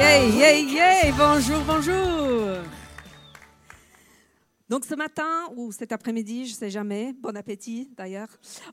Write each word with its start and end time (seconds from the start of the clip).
Yeah, 0.00 0.24
yeah, 0.24 0.58
yeah, 0.60 1.12
bonjour, 1.12 1.62
bonjour. 1.66 2.56
Donc 4.66 4.86
ce 4.86 4.94
matin 4.94 5.46
ou 5.56 5.72
cet 5.72 5.92
après-midi, 5.92 6.46
je 6.46 6.52
ne 6.52 6.56
sais 6.56 6.70
jamais, 6.70 7.12
bon 7.12 7.36
appétit 7.36 7.90
d'ailleurs, 7.98 8.30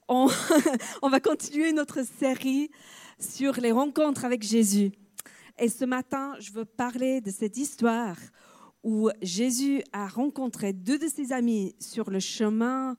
on, 0.07 0.29
on 1.01 1.09
va 1.09 1.19
continuer 1.19 1.73
notre 1.73 2.05
série 2.05 2.71
sur 3.19 3.55
les 3.59 3.73
rencontres 3.73 4.23
avec 4.23 4.41
Jésus. 4.41 4.93
Et 5.59 5.67
ce 5.67 5.83
matin, 5.83 6.33
je 6.39 6.53
veux 6.53 6.63
parler 6.63 7.19
de 7.19 7.29
cette 7.29 7.57
histoire 7.57 8.15
où 8.81 9.09
Jésus 9.21 9.83
a 9.91 10.07
rencontré 10.07 10.71
deux 10.71 10.97
de 10.97 11.09
ses 11.09 11.33
amis 11.33 11.75
sur 11.77 12.09
le 12.09 12.21
chemin 12.21 12.95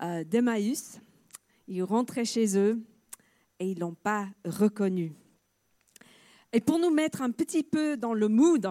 euh, 0.00 0.22
d'Emmaüs. 0.22 1.00
Ils 1.66 1.82
rentraient 1.82 2.24
chez 2.24 2.56
eux 2.56 2.80
et 3.58 3.66
ils 3.66 3.74
ne 3.74 3.80
l'ont 3.80 3.96
pas 3.96 4.28
reconnu. 4.44 5.16
Et 6.52 6.60
pour 6.60 6.78
nous 6.78 6.90
mettre 6.90 7.22
un 7.22 7.30
petit 7.30 7.62
peu 7.62 7.96
dans 7.96 8.12
le 8.12 8.28
mood, 8.28 8.66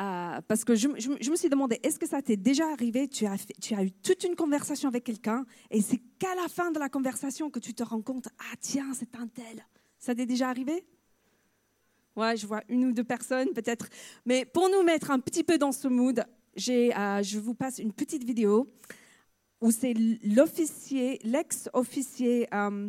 euh, 0.00 0.40
parce 0.46 0.64
que 0.64 0.74
je, 0.74 0.88
me 0.88 1.36
suis 1.36 1.48
demandé, 1.48 1.78
est-ce 1.82 1.98
que 1.98 2.06
ça 2.06 2.22
t'est 2.22 2.36
déjà 2.36 2.70
arrivé 2.72 3.08
tu 3.08 3.26
as, 3.26 3.36
eu 3.82 3.90
toute 3.90 4.24
une 4.24 4.36
conversation 4.36 4.88
avec 4.88 5.04
quelqu'un 5.04 5.44
et 5.70 5.82
c'est 5.82 6.00
qu'à 6.18 6.34
la 6.36 6.48
fin 6.48 6.70
de 6.70 6.78
la 6.78 6.88
conversation 6.88 7.50
que 7.50 7.58
tu 7.58 7.74
te 7.74 7.82
rends 7.82 8.00
compte, 8.00 8.28
ah 8.38 8.56
tiens, 8.60 8.92
c'est 8.94 9.14
un 9.16 9.26
tel. 9.26 9.66
Ça 9.98 10.14
t'est 10.14 10.26
déjà 10.26 10.48
arrivé? 10.48 10.86
Ouais, 12.16 12.36
je 12.36 12.46
vois 12.46 12.62
une 12.68 12.86
ou 12.86 12.92
deux 12.92 13.04
personnes 13.04 13.52
peut-être. 13.52 13.88
Mais 14.24 14.44
pour 14.44 14.70
nous 14.70 14.82
mettre 14.82 15.10
un 15.10 15.18
petit 15.18 15.44
peu 15.44 15.58
dans 15.58 15.72
ce 15.72 15.88
mood, 15.88 16.20
euh, 16.20 17.22
je 17.22 17.38
vous 17.38 17.54
passe 17.54 17.78
une 17.78 17.92
petite 17.92 18.24
vidéo 18.24 18.72
où 19.60 19.70
c'est 19.70 19.94
l'officier, 20.24 21.18
l'ex-officier 21.24 22.48
euh, 22.54 22.88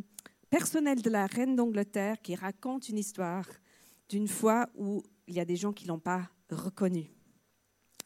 personnel 0.49 1.01
de 1.01 1.09
la 1.09 1.25
reine 1.25 1.55
d'Angleterre 1.55 2.21
qui 2.21 2.35
raconte 2.35 2.87
une 2.89 2.97
histoire 2.97 3.45
d'une 4.11 4.27
fois 4.27 4.67
où 4.75 5.03
il 5.27 5.35
y 5.35 5.39
a 5.39 5.45
des 5.45 5.55
gens 5.55 5.71
qui 5.71 5.85
ne 5.85 5.93
l'ont 5.93 5.99
pas 5.99 6.29
reconnu. 6.49 7.09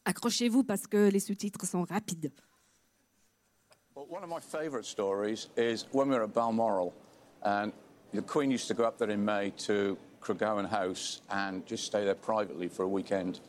Accrochez-vous 0.06 0.64
parce 0.64 0.86
que 0.86 1.10
les 1.10 1.20
sous-titres 1.20 1.66
sont 1.66 1.84
rapides. 1.84 2.32
Well, 3.96 4.06
one 4.08 4.24
of 4.24 4.30
my 4.30 4.40
favorite 4.40 4.86
stories 4.86 5.50
is 5.58 5.86
when 5.94 6.10
we 6.10 6.16
were 6.16 6.26
at 6.26 6.34
Balmoral, 6.34 6.94
and 7.42 7.72
the 8.14 8.22
Queen 8.22 8.52
used 8.52 8.68
to 8.68 8.76
go 8.76 8.84
up 8.84 9.00
there 9.00 9.10
in 9.10 9.26
May 9.26 9.52
to 9.66 9.98
Cragowan 10.22 10.68
House 10.68 11.22
and 11.32 11.66
just 11.66 11.86
stay 11.86 12.04
there 12.04 12.14
privately 12.14 12.68
for 12.68 12.84
a 12.84 12.88
weekend. 12.88 13.40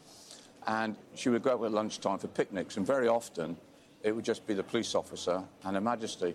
And 0.67 0.97
she 1.15 1.29
would 1.29 1.43
go 1.43 1.55
up 1.57 1.63
at 1.63 1.73
lunchtime 1.73 2.19
for 2.19 2.29
picnics, 2.29 2.79
and 2.79 2.87
very 2.87 3.09
often 3.09 3.59
it 4.03 4.13
would 4.13 4.25
just 4.25 4.47
be 4.47 4.55
the 4.55 4.63
police 4.63 4.95
officer 4.95 5.43
and 5.65 5.75
Her 5.75 5.83
Majesty. 5.83 6.35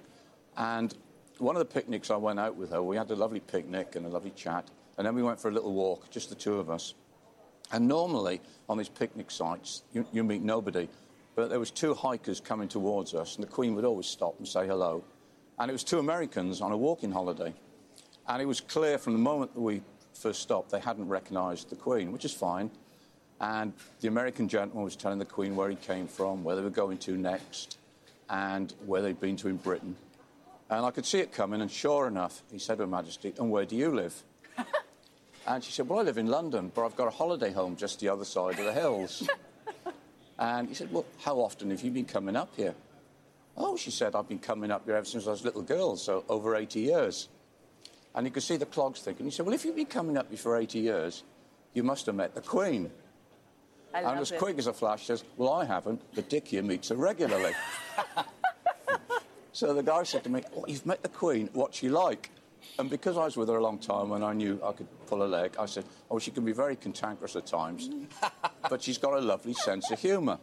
And 0.56 0.94
one 1.40 1.56
of 1.56 1.60
the 1.60 1.74
picnics 1.74 2.12
I 2.12 2.18
went 2.18 2.40
out 2.40 2.56
with 2.56 2.70
her, 2.70 2.84
we 2.84 2.98
had 2.98 3.10
a 3.10 3.16
lovely 3.16 3.40
picnic 3.40 3.96
and 3.96 4.06
a 4.06 4.10
lovely 4.10 4.32
chat. 4.36 4.70
And 5.02 5.08
then 5.08 5.16
we 5.16 5.24
went 5.24 5.40
for 5.40 5.50
a 5.50 5.52
little 5.52 5.74
walk, 5.74 6.12
just 6.12 6.30
the 6.30 6.36
two 6.36 6.60
of 6.60 6.70
us. 6.70 6.94
And 7.72 7.88
normally 7.88 8.40
on 8.70 8.78
these 8.78 8.88
picnic 8.88 9.32
sites, 9.32 9.82
you, 9.94 10.06
you 10.12 10.24
meet 10.24 10.44
nobody. 10.44 10.88
But 11.34 11.50
there 11.50 11.60
was 11.60 11.72
two 11.72 11.96
hikers 11.96 12.40
coming 12.40 12.68
towards 12.68 13.16
us, 13.16 13.34
and 13.34 13.44
the 13.44 13.50
Queen 13.50 13.74
would 13.74 13.84
always 13.84 14.06
stop 14.06 14.36
and 14.38 14.48
say 14.48 14.68
hello. 14.68 15.04
And 15.58 15.72
it 15.72 15.74
was 15.74 15.84
two 15.84 15.98
Americans 15.98 16.62
on 16.62 16.72
a 16.72 16.78
walking 16.78 17.12
holiday. 17.12 17.52
And 18.28 18.44
it 18.44 18.46
was 18.46 18.62
clear 18.62 19.00
from 19.00 19.14
the 19.14 19.20
moment 19.20 19.56
that 19.56 19.62
we 19.62 19.82
first 20.14 20.40
stopped, 20.40 20.70
they 20.70 20.80
hadn't 20.80 21.08
recognised 21.08 21.72
the 21.72 21.78
Queen, 21.78 22.12
which 22.12 22.24
is 22.24 22.32
fine. 22.36 22.70
And 23.40 23.74
the 24.02 24.08
American 24.08 24.50
gentleman 24.50 24.84
was 24.84 24.96
telling 24.96 25.18
the 25.18 25.26
Queen 25.26 25.56
where 25.56 25.72
he 25.72 25.78
came 25.78 26.08
from, 26.08 26.44
where 26.44 26.56
they 26.56 26.62
were 26.62 26.70
going 26.70 27.00
to 27.00 27.18
next, 27.18 27.80
and 28.30 28.72
where 28.86 29.02
they'd 29.02 29.20
been 29.20 29.38
to 29.38 29.48
in 29.48 29.58
Britain. 29.58 29.96
And 30.70 30.86
I 30.86 30.92
could 30.92 31.08
see 31.08 31.22
it 31.22 31.32
coming, 31.32 31.60
and 31.60 31.72
sure 31.72 32.08
enough, 32.08 32.44
he 32.52 32.60
said 32.60 32.76
to 32.76 32.84
Her 32.84 32.88
Majesty, 32.88 33.34
And 33.40 33.50
where 33.50 33.66
do 33.66 33.76
you 33.76 33.90
live? 33.90 34.22
And 35.48 35.64
she 35.64 35.72
said, 35.72 35.88
Well, 35.88 36.00
I 36.00 36.04
live 36.04 36.18
in 36.18 36.28
London, 36.28 36.72
but 36.74 36.86
I've 36.86 36.96
got 36.96 37.08
a 37.08 37.12
holiday 37.12 37.52
home 37.52 37.76
just 37.76 38.00
the 38.00 38.10
other 38.10 38.26
side 38.26 38.60
of 38.60 38.66
the 38.66 38.74
hills. 38.74 39.28
and 40.40 40.68
he 40.68 40.76
said, 40.76 40.92
Well, 40.92 41.06
how 41.20 41.38
often 41.38 41.72
have 41.72 41.82
you 41.82 41.92
been 41.92 42.06
coming 42.06 42.36
up 42.36 42.50
here? 42.56 42.76
Oh, 43.58 43.76
she 43.76 43.92
said, 43.92 44.16
I've 44.16 44.30
been 44.30 44.40
coming 44.40 44.72
up 44.72 44.86
here 44.86 44.96
ever 44.96 45.06
since 45.06 45.28
I 45.28 45.32
was 45.32 45.42
a 45.42 45.46
little 45.46 45.62
girl, 45.62 45.98
so 45.98 46.24
over 46.30 46.56
80 46.56 46.80
years. 46.80 47.28
And 48.16 48.26
you 48.26 48.32
could 48.32 48.44
see 48.44 48.58
the 48.58 48.66
clogs 48.66 49.02
thinking. 49.02 49.26
He 49.26 49.32
said, 49.32 49.46
Well, 49.46 49.56
if 49.56 49.66
you've 49.66 49.76
been 49.76 49.86
coming 49.86 50.18
up 50.18 50.30
here 50.30 50.38
for 50.38 50.58
80 50.58 50.80
years, 50.80 51.24
you 51.74 51.84
must 51.84 52.06
have 52.06 52.16
met 52.16 52.36
the 52.36 52.42
Queen. 52.42 52.92
I 53.94 54.02
and 54.02 54.20
as 54.20 54.32
it. 54.32 54.40
quick 54.40 54.58
as 54.58 54.68
a 54.68 54.74
flash 54.74 55.06
says, 55.06 55.24
Well, 55.38 55.52
I 55.52 55.66
haven't, 55.66 56.02
but 56.14 56.30
Dick 56.30 56.48
here 56.48 56.64
meets 56.64 56.90
her 56.90 56.96
regularly. 56.96 57.54
so 59.54 59.74
the 59.74 59.84
guy 59.84 60.04
said 60.04 60.24
to 60.26 60.30
me, 60.30 60.44
oh, 60.56 60.66
You've 60.68 60.86
met 60.86 61.02
the 61.02 61.10
Queen, 61.10 61.50
what's 61.54 61.78
she 61.78 61.90
like? 61.90 62.30
And 62.80 62.90
because 62.90 63.18
I 63.18 63.26
was 63.26 63.38
with 63.38 63.50
her 63.50 63.58
a 63.58 63.64
long 63.64 63.80
time 63.80 64.12
and 64.12 64.24
I 64.24 64.34
knew 64.34 64.60
I 64.64 64.72
could 64.72 64.88
pull 65.08 65.24
a 65.24 65.26
leg, 65.26 65.56
I 65.60 65.66
said, 65.66 65.86
Oh, 66.10 66.20
she 66.20 66.32
can 66.32 66.46
be 66.46 66.52
very 66.52 66.76
cantankerous 66.76 67.36
at 67.36 67.46
times, 67.46 67.90
but 68.70 68.82
she's 68.82 68.98
got 68.98 69.14
a 69.14 69.20
lovely 69.20 69.54
sense 69.54 69.92
of 69.92 70.00
humour. 70.00 70.40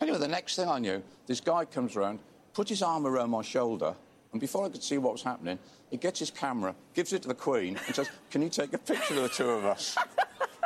Anyway, 0.00 0.18
the 0.18 0.28
next 0.28 0.56
thing 0.56 0.68
I 0.68 0.78
knew, 0.78 1.02
this 1.26 1.40
guy 1.40 1.64
comes 1.64 1.96
around, 1.96 2.18
puts 2.52 2.70
his 2.70 2.82
arm 2.82 3.06
around 3.06 3.30
my 3.30 3.42
shoulder, 3.42 3.94
and 4.32 4.40
before 4.40 4.66
I 4.66 4.68
could 4.68 4.82
see 4.82 4.98
what 4.98 5.12
was 5.12 5.22
happening, 5.22 5.58
he 5.90 5.96
gets 5.96 6.18
his 6.18 6.30
camera, 6.30 6.74
gives 6.92 7.12
it 7.12 7.22
to 7.22 7.28
the 7.28 7.34
Queen, 7.34 7.78
and 7.86 7.94
says, 7.94 8.10
Can 8.30 8.42
you 8.42 8.48
take 8.48 8.72
a 8.72 8.78
picture 8.78 9.14
of 9.14 9.22
the 9.22 9.28
two 9.28 9.48
of 9.48 9.64
us? 9.64 9.96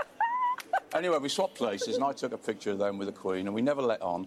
anyway, 0.94 1.19
we 1.19 1.28
swapped 1.28 1.55
places, 1.55 1.97
and 1.97 2.05
I 2.05 2.12
took 2.12 2.32
a 2.32 2.38
picture 2.38 2.70
of 2.70 2.78
them 2.78 2.97
with 2.97 3.09
the 3.09 3.12
Queen, 3.12 3.47
and 3.47 3.55
we 3.55 3.60
never 3.60 3.82
let 3.82 4.00
on, 4.00 4.26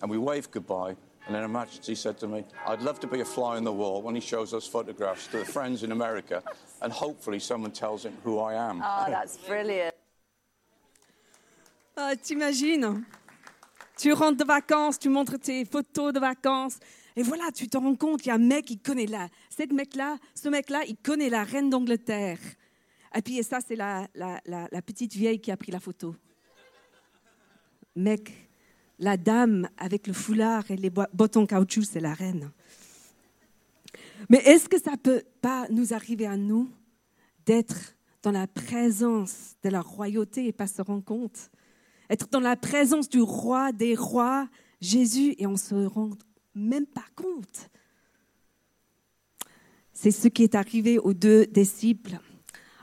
and 0.00 0.10
we 0.10 0.16
waved 0.16 0.50
goodbye. 0.50 0.96
And 1.28 1.34
then 1.34 1.42
Her 1.42 1.48
Majesty 1.48 1.94
said 1.94 2.16
to 2.20 2.26
me, 2.26 2.42
I'd 2.66 2.80
love 2.80 3.00
to 3.00 3.06
be 3.06 3.20
a 3.20 3.24
fly 3.24 3.58
on 3.58 3.64
the 3.64 3.70
wall 3.72 4.00
when 4.00 4.14
he 4.14 4.20
shows 4.20 4.54
us 4.54 4.66
photographs 4.66 5.26
to 5.28 5.38
the 5.40 5.44
friends 5.44 5.82
in 5.82 5.92
America, 5.92 6.42
and 6.80 6.90
hopefully 6.90 7.38
someone 7.38 7.70
tells 7.70 8.06
him 8.06 8.14
who 8.24 8.38
I 8.38 8.54
am. 8.54 8.82
Oh, 8.82 9.04
that's 9.10 9.36
brilliant. 9.46 9.94
Ah, 11.98 12.14
T'imagines? 12.16 13.04
Tu 13.98 14.10
rentres 14.14 14.38
de 14.38 14.44
vacances, 14.44 14.98
tu 14.98 15.10
montres 15.10 15.38
tes 15.38 15.66
photos 15.66 16.14
de 16.14 16.18
vacances, 16.20 16.78
et 17.14 17.22
voilà, 17.22 17.50
tu 17.54 17.68
te 17.68 17.76
rends 17.76 17.96
compte, 17.96 18.24
il 18.24 18.28
y 18.28 18.30
a 18.30 18.36
un 18.36 18.38
mec 18.38 18.64
qui 18.64 18.78
connaît 18.78 19.06
la, 19.06 19.28
cette 19.50 19.72
mec-là, 19.72 20.16
ce 20.34 20.48
mec-là, 20.48 20.84
il 20.88 20.96
connaît 20.96 21.28
la 21.28 21.44
reine 21.44 21.68
d'Angleterre. 21.68 22.38
Et 23.14 23.20
puis, 23.20 23.38
et 23.38 23.42
ça, 23.42 23.58
c'est 23.60 23.76
la, 23.76 24.06
la, 24.14 24.40
la, 24.46 24.66
la 24.70 24.80
petite 24.82 25.12
vieille 25.12 25.40
qui 25.40 25.50
a 25.50 25.58
pris 25.58 25.72
la 25.72 25.80
photo. 25.80 26.16
Mec, 27.96 28.47
la 28.98 29.16
dame 29.16 29.68
avec 29.76 30.06
le 30.06 30.12
foulard 30.12 30.70
et 30.70 30.76
les 30.76 30.90
bottes 30.90 31.36
en 31.36 31.46
caoutchouc, 31.46 31.84
c'est 31.84 32.00
la 32.00 32.14
reine. 32.14 32.50
Mais 34.28 34.38
est-ce 34.38 34.68
que 34.68 34.80
ça 34.80 34.96
peut 34.96 35.22
pas 35.40 35.66
nous 35.70 35.94
arriver 35.94 36.26
à 36.26 36.36
nous 36.36 36.68
d'être 37.46 37.94
dans 38.22 38.32
la 38.32 38.46
présence 38.46 39.56
de 39.62 39.70
la 39.70 39.80
royauté 39.80 40.46
et 40.46 40.52
pas 40.52 40.66
se 40.66 40.82
rendre 40.82 41.04
compte? 41.04 41.50
Être 42.10 42.28
dans 42.30 42.40
la 42.40 42.56
présence 42.56 43.08
du 43.08 43.20
roi 43.20 43.72
des 43.72 43.94
rois, 43.94 44.48
Jésus, 44.80 45.34
et 45.38 45.46
on 45.46 45.56
se 45.56 45.74
rend 45.74 46.10
même 46.54 46.86
pas 46.86 47.04
compte. 47.14 47.70
C'est 49.92 50.10
ce 50.10 50.28
qui 50.28 50.42
est 50.42 50.54
arrivé 50.54 50.98
aux 50.98 51.14
deux 51.14 51.46
disciples 51.46 52.18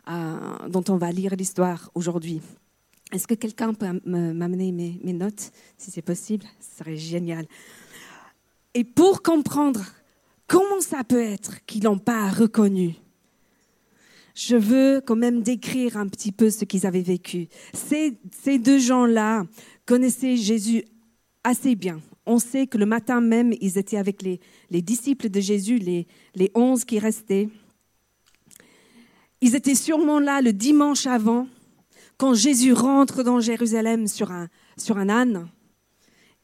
euh, 0.08 0.70
dont 0.70 0.84
on 0.90 0.98
va 0.98 1.12
lire 1.12 1.36
l'histoire 1.36 1.90
aujourd'hui. 1.96 2.42
Est-ce 3.16 3.28
que 3.28 3.34
quelqu'un 3.34 3.74
peut 3.74 3.88
m'amener 4.06 4.74
mes, 4.74 5.14
notes, 5.14 5.53
si 5.78 5.90
c'est 5.90 6.02
possible? 6.02 6.44
Ce 6.59 6.80
serait 6.80 6.98
génial. 6.98 7.46
Et 8.74 8.84
pour 8.84 9.24
comprendre 9.24 9.86
comment 10.48 10.81
ça 10.81 11.06
peut 11.06 11.22
être 11.22 11.66
qu'ils 11.66 11.86
n'ont 11.86 11.98
pas 11.98 12.30
reconnu, 12.30 12.96
je 14.36 14.58
veux 14.58 15.00
quand 15.00 15.16
même 15.16 15.44
décrire 15.44 15.96
un 15.96 16.09
petit 16.09 16.34
peu 16.34 16.50
ce 16.50 16.66
qu'ils 16.66 16.86
avaient 16.86 17.00
vécu. 17.00 17.48
Ces, 17.74 18.18
ces 18.44 18.59
deux 18.59 18.80
gens-là 18.80 19.46
connaissaient 19.86 20.36
Jésus 20.36 20.84
assez 21.46 21.75
bien. 21.75 22.02
On 22.25 22.38
sait 22.38 22.68
que 22.68 22.78
le 22.78 22.86
matin 22.86 23.22
même, 23.22 23.54
ils 23.62 23.78
étaient 23.78 23.96
avec 23.96 24.24
les, 24.24 24.42
les 24.72 24.81
disciples 24.81 25.30
de 25.30 25.40
Jésus, 25.40 25.78
les, 25.78 26.06
les 26.36 26.52
onze 26.54 26.84
qui 26.84 27.00
restaient. 27.00 27.48
Ils 29.40 29.56
étaient 29.56 29.74
sûrement 29.74 30.20
là 30.20 30.42
le 30.42 30.52
dimanche 30.52 31.08
avant 31.08 31.48
quand 32.18 32.34
Jésus 32.34 32.74
rentre 32.74 33.24
dans 33.24 33.39
Jérusalem 33.39 34.07
sur 34.07 34.31
un, 34.31 34.50
âne, 35.10 35.48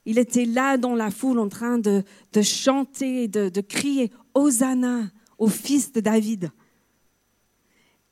il 0.06 0.18
était 0.18 0.46
là 0.46 0.78
dans 0.78 0.96
la 0.96 1.12
foule 1.12 1.40
en 1.40 1.48
train 1.48 1.78
de, 1.78 2.04
chanter, 2.42 3.28
de, 3.28 3.50
de 3.50 3.62
crier 3.62 4.12
Hosanna 4.34 5.10
au 5.38 5.48
fils 5.48 5.92
de 5.92 6.02
David. 6.02 6.52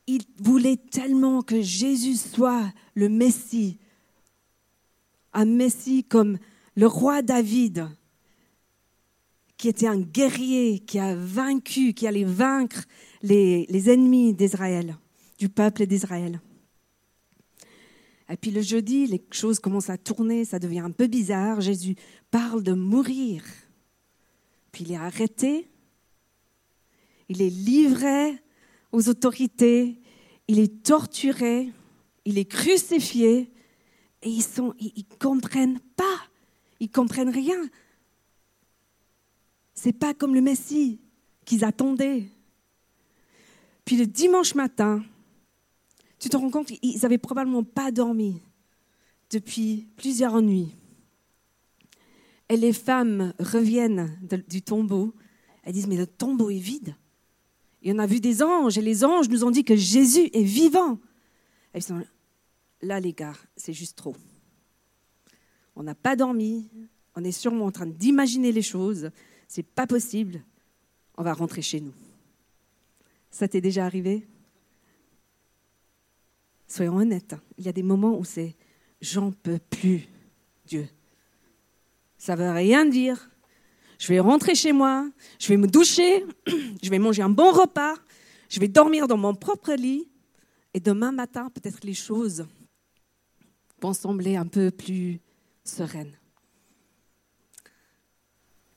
Il 0.06 0.22
voulait 0.38 0.76
tellement 0.76 1.42
que 1.42 1.60
Jésus 1.60 2.16
soit 2.16 2.72
le 2.94 3.08
Messie, 3.08 3.78
un 5.32 5.44
Messie 5.44 6.04
comme 6.04 6.38
le 6.74 6.86
roi 6.86 7.22
David, 7.22 7.88
qui 9.56 9.68
était 9.68 9.86
un 9.86 10.00
guerrier, 10.00 10.78
qui 10.78 10.98
a 10.98 11.14
vaincu, 11.14 11.92
qui 11.92 12.06
allait 12.06 12.24
vaincre 12.24 12.84
les 13.22 13.90
ennemis 13.90 14.32
d'Israël, 14.32 14.96
du 15.38 15.50
peuple 15.50 15.86
d'Israël. 15.86 16.40
Et 18.30 18.36
puis 18.36 18.52
le 18.52 18.60
jeudi, 18.60 19.06
les 19.06 19.22
choses 19.32 19.58
commencent 19.58 19.90
à 19.90 19.98
tourner, 19.98 20.44
ça 20.44 20.60
devient 20.60 20.80
un 20.80 20.92
peu 20.92 21.08
bizarre. 21.08 21.60
Jésus 21.60 21.96
parle 22.30 22.62
de 22.62 22.72
mourir. 22.72 23.42
Puis 24.70 24.84
il 24.84 24.92
est 24.92 24.96
arrêté, 24.96 25.68
il 27.28 27.42
est 27.42 27.50
livré 27.50 28.38
aux 28.92 29.08
autorités, 29.08 29.98
il 30.46 30.60
est 30.60 30.82
torturé, 30.84 31.72
il 32.24 32.38
est 32.38 32.44
crucifié 32.44 33.50
et 34.22 34.30
ils 34.30 34.44
ils 34.78 35.06
comprennent 35.18 35.80
pas, 35.96 36.28
ils 36.78 36.90
comprennent 36.90 37.30
rien. 37.30 37.68
C'est 39.74 39.92
pas 39.92 40.14
comme 40.14 40.34
le 40.34 40.40
Messie 40.40 41.00
qu'ils 41.44 41.64
attendaient. 41.64 42.28
Puis 43.84 43.96
le 43.96 44.06
dimanche 44.06 44.54
matin, 44.54 45.02
tu 46.20 46.28
te 46.28 46.36
rends 46.36 46.50
compte 46.50 46.68
qu'ils 46.68 47.00
n'avaient 47.00 47.18
probablement 47.18 47.64
pas 47.64 47.90
dormi 47.90 48.40
depuis 49.30 49.88
plusieurs 49.96 50.40
nuits. 50.42 50.76
Et 52.48 52.56
les 52.56 52.72
femmes 52.72 53.32
reviennent 53.38 54.18
du 54.48 54.60
tombeau. 54.62 55.14
Elles 55.62 55.72
disent, 55.72 55.86
mais 55.86 55.96
le 55.96 56.06
tombeau 56.06 56.50
est 56.50 56.58
vide. 56.58 56.94
Et 57.82 57.92
on 57.92 57.98
a 57.98 58.06
vu 58.06 58.20
des 58.20 58.42
anges, 58.42 58.76
et 58.76 58.82
les 58.82 59.04
anges 59.04 59.28
nous 59.28 59.44
ont 59.44 59.50
dit 59.50 59.64
que 59.64 59.76
Jésus 59.76 60.28
est 60.32 60.42
vivant. 60.42 60.98
Elles 61.72 61.82
sont 61.82 62.02
là, 62.82 63.00
les 63.00 63.14
gars, 63.14 63.36
c'est 63.56 63.72
juste 63.72 63.96
trop. 63.96 64.14
On 65.76 65.82
n'a 65.82 65.94
pas 65.94 66.16
dormi, 66.16 66.68
on 67.14 67.24
est 67.24 67.32
sûrement 67.32 67.66
en 67.66 67.70
train 67.70 67.86
d'imaginer 67.86 68.52
les 68.52 68.62
choses, 68.62 69.10
c'est 69.48 69.62
pas 69.62 69.86
possible, 69.86 70.44
on 71.16 71.22
va 71.22 71.32
rentrer 71.32 71.62
chez 71.62 71.80
nous. 71.80 71.94
Ça 73.30 73.48
t'est 73.48 73.60
déjà 73.60 73.86
arrivé? 73.86 74.26
Soyons 76.70 76.98
honnêtes, 76.98 77.34
il 77.58 77.64
y 77.64 77.68
a 77.68 77.72
des 77.72 77.82
moments 77.82 78.16
où 78.16 78.24
c'est 78.24 78.54
j'en 79.00 79.32
peux 79.32 79.58
plus, 79.58 80.06
Dieu. 80.64 80.88
Ça 82.16 82.36
veut 82.36 82.52
rien 82.52 82.84
dire. 82.84 83.28
Je 83.98 84.06
vais 84.06 84.20
rentrer 84.20 84.54
chez 84.54 84.72
moi, 84.72 85.10
je 85.40 85.48
vais 85.48 85.56
me 85.56 85.66
doucher, 85.66 86.24
je 86.46 86.88
vais 86.88 87.00
manger 87.00 87.22
un 87.22 87.28
bon 87.28 87.50
repas, 87.50 87.96
je 88.48 88.60
vais 88.60 88.68
dormir 88.68 89.08
dans 89.08 89.16
mon 89.16 89.34
propre 89.34 89.72
lit, 89.72 90.08
et 90.72 90.78
demain 90.78 91.10
matin, 91.10 91.50
peut-être 91.50 91.82
les 91.82 91.92
choses 91.92 92.46
vont 93.82 93.92
sembler 93.92 94.36
un 94.36 94.46
peu 94.46 94.70
plus 94.70 95.18
sereines. 95.64 96.16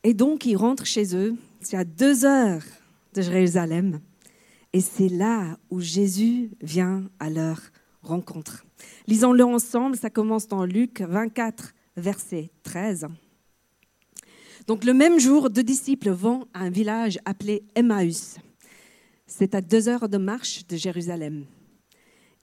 Et 0.04 0.16
donc, 0.16 0.48
ils 0.48 0.58
rentrent 0.58 0.88
chez 0.88 1.16
eux, 1.16 1.36
c'est 1.62 1.78
à 1.78 1.86
deux 1.86 2.26
heures 2.26 2.64
de 3.14 3.22
Jérusalem, 3.22 4.02
et 4.74 4.82
c'est 4.82 5.10
là 5.10 5.60
où 5.70 5.80
Jésus 5.80 6.50
vient 6.60 7.08
à 7.20 7.30
leur 7.30 7.62
rencontre. 8.04 8.66
Lisons-le 9.08 9.44
ensemble, 9.44 9.96
ça 9.96 10.10
commence 10.10 10.48
dans 10.48 10.66
Luc 10.66 11.02
24, 11.02 11.74
verset 11.98 12.52
13. 12.64 13.08
Donc 14.68 14.84
le 14.84 14.94
même 14.94 15.20
jour, 15.20 15.50
deux 15.50 15.64
disciples 15.64 16.12
vont 16.12 16.48
à 16.54 16.62
un 16.62 16.70
village 16.70 17.20
appelé 17.26 17.64
Emmaüs. 17.76 18.38
C'est 19.26 19.56
à 19.56 19.62
deux 19.62 19.90
heures 19.90 20.10
de 20.10 20.18
marche 20.18 20.68
de 20.68 20.78
Jérusalem. 20.78 21.46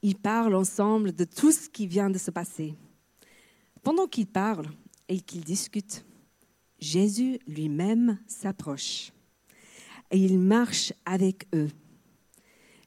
Ils 0.03 0.17
parlent 0.17 0.55
ensemble 0.55 1.13
de 1.13 1.25
tout 1.25 1.53
ce 1.53 1.69
qui 1.69 1.87
vient 1.87 2.11
de 2.11 2.19
se 2.19 2.31
passer. 2.31 2.75
Pendant 3.83 4.07
qu'ils 4.07 4.27
parlent 4.27 4.71
et 5.09 5.21
qu'ils 5.21 5.45
discutent, 5.45 6.05
Jésus 6.79 7.39
lui-même 7.47 8.19
s'approche 8.27 9.13
et 10.11 10.19
il 10.19 10.39
marche 10.39 10.93
avec 11.05 11.47
eux. 11.55 11.71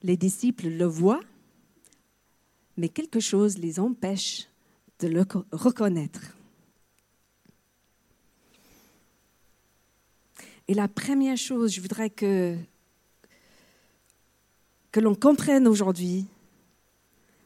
Les 0.02 0.18
disciples 0.18 0.68
le 0.68 0.86
voient, 0.86 1.22
mais 2.78 2.90
quelque 2.90 3.20
chose 3.20 3.58
les 3.58 3.80
empêche 3.80 4.48
de 5.00 5.08
le 5.08 5.26
co- 5.26 5.46
reconnaître. 5.52 6.36
Et 10.68 10.74
la 10.74 10.88
première 10.88 11.38
chose, 11.38 11.74
je 11.74 11.82
voudrais 11.82 12.10
que, 12.10 12.58
que 14.92 15.00
l'on 15.00 15.16
comprenne 15.16 15.68
aujourd'hui, 15.68 16.26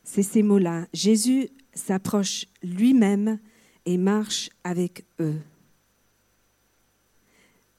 c'est 0.04 0.24
ces 0.24 0.44
mots-là. 0.44 0.88
Jésus 0.94 1.50
s'approche 1.74 2.46
lui-même 2.62 3.40
et 3.86 3.98
marche 3.98 4.50
avec 4.64 5.04
eux. 5.20 5.40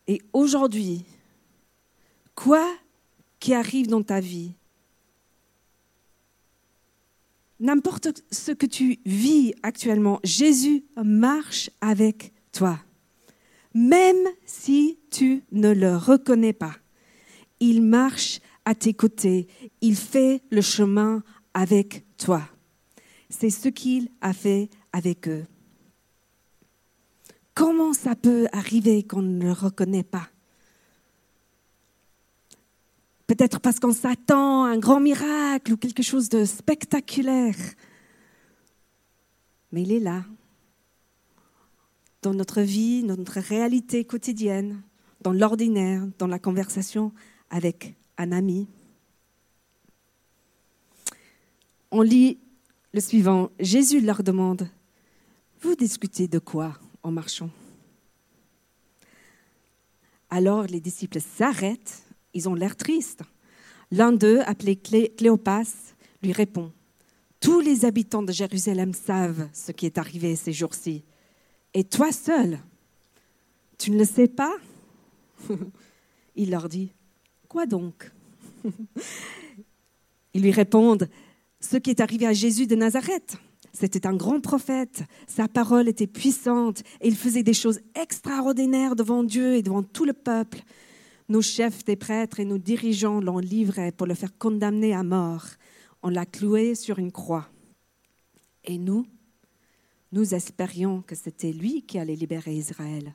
Et 0.06 0.20
aujourd'hui, 0.32 1.04
quoi 2.34 2.66
qui 3.38 3.54
arrive 3.54 3.86
dans 3.86 4.02
ta 4.02 4.20
vie, 4.20 4.52
n'importe 7.60 8.22
ce 8.30 8.52
que 8.52 8.66
tu 8.66 9.00
vis 9.04 9.54
actuellement, 9.62 10.20
Jésus 10.24 10.84
marche 11.02 11.70
avec 11.80 12.32
toi. 12.52 12.78
Même 13.74 14.26
si 14.46 14.98
tu 15.10 15.44
ne 15.52 15.72
le 15.72 15.96
reconnais 15.96 16.52
pas, 16.52 16.76
il 17.60 17.82
marche 17.82 18.40
à 18.64 18.74
tes 18.74 18.94
côtés, 18.94 19.48
il 19.80 19.96
fait 19.96 20.42
le 20.50 20.60
chemin 20.60 21.22
avec 21.54 22.04
toi. 22.16 22.42
C'est 23.30 23.50
ce 23.50 23.68
qu'il 23.68 24.10
a 24.20 24.32
fait 24.32 24.70
avec 24.92 25.28
eux. 25.28 25.46
Comment 27.54 27.92
ça 27.92 28.14
peut 28.14 28.46
arriver 28.52 29.02
qu'on 29.02 29.22
ne 29.22 29.42
le 29.42 29.52
reconnaît 29.52 30.04
pas? 30.04 30.28
Peut-être 33.28 33.60
parce 33.60 33.78
qu'on 33.78 33.92
s'attend 33.92 34.64
à 34.64 34.70
un 34.70 34.78
grand 34.78 35.00
miracle 35.00 35.74
ou 35.74 35.76
quelque 35.76 36.02
chose 36.02 36.30
de 36.30 36.46
spectaculaire. 36.46 37.54
Mais 39.70 39.82
il 39.82 39.92
est 39.92 40.00
là, 40.00 40.24
dans 42.22 42.32
notre 42.32 42.62
vie, 42.62 43.02
dans 43.02 43.18
notre 43.18 43.38
réalité 43.38 44.06
quotidienne, 44.06 44.80
dans 45.20 45.34
l'ordinaire, 45.34 46.08
dans 46.18 46.26
la 46.26 46.38
conversation 46.38 47.12
avec 47.50 47.94
un 48.16 48.32
ami. 48.32 48.66
On 51.90 52.00
lit 52.00 52.38
le 52.94 53.00
suivant. 53.00 53.50
Jésus 53.60 54.00
leur 54.00 54.22
demande, 54.22 54.70
vous 55.60 55.74
discutez 55.74 56.28
de 56.28 56.38
quoi 56.38 56.78
en 57.02 57.12
marchant? 57.12 57.50
Alors 60.30 60.64
les 60.64 60.80
disciples 60.80 61.20
s'arrêtent, 61.20 62.07
ils 62.34 62.48
ont 62.48 62.54
l'air 62.54 62.76
tristes. 62.76 63.22
L'un 63.90 64.12
d'eux, 64.12 64.40
appelé 64.46 64.76
Clé- 64.76 65.12
Cléopas, 65.16 65.94
lui 66.22 66.32
répond, 66.32 66.72
Tous 67.40 67.60
les 67.60 67.84
habitants 67.84 68.22
de 68.22 68.32
Jérusalem 68.32 68.92
savent 68.92 69.48
ce 69.52 69.72
qui 69.72 69.86
est 69.86 69.98
arrivé 69.98 70.36
ces 70.36 70.52
jours-ci. 70.52 71.04
Et 71.74 71.84
toi 71.84 72.12
seul, 72.12 72.58
tu 73.78 73.90
ne 73.90 73.98
le 73.98 74.04
sais 74.04 74.28
pas 74.28 74.54
Il 76.36 76.50
leur 76.50 76.68
dit, 76.68 76.92
Quoi 77.48 77.66
donc? 77.66 78.10
Ils 80.34 80.42
lui 80.42 80.50
répondent, 80.52 81.08
Ce 81.60 81.76
qui 81.76 81.90
est 81.90 82.00
arrivé 82.00 82.26
à 82.26 82.32
Jésus 82.32 82.66
de 82.66 82.76
Nazareth. 82.76 83.36
C'était 83.72 84.06
un 84.06 84.16
grand 84.16 84.40
prophète, 84.40 85.02
sa 85.28 85.46
parole 85.46 85.88
était 85.88 86.06
puissante 86.08 86.80
et 87.00 87.06
il 87.08 87.14
faisait 87.16 87.42
des 87.44 87.54
choses 87.54 87.80
extraordinaires 87.94 88.96
devant 88.96 89.22
Dieu 89.22 89.54
et 89.54 89.62
devant 89.62 89.82
tout 89.84 90.04
le 90.04 90.14
peuple. 90.14 90.62
Nos 91.28 91.42
chefs 91.42 91.84
des 91.84 91.96
prêtres 91.96 92.40
et 92.40 92.44
nos 92.46 92.58
dirigeants 92.58 93.20
l'ont 93.20 93.38
livré 93.38 93.92
pour 93.92 94.06
le 94.06 94.14
faire 94.14 94.36
condamner 94.38 94.94
à 94.94 95.02
mort. 95.02 95.44
On 96.02 96.08
l'a 96.08 96.24
cloué 96.24 96.74
sur 96.74 96.98
une 96.98 97.12
croix. 97.12 97.48
Et 98.64 98.78
nous, 98.78 99.06
nous 100.12 100.34
espérions 100.34 101.02
que 101.02 101.14
c'était 101.14 101.52
lui 101.52 101.82
qui 101.82 101.98
allait 101.98 102.14
libérer 102.14 102.54
Israël. 102.54 103.14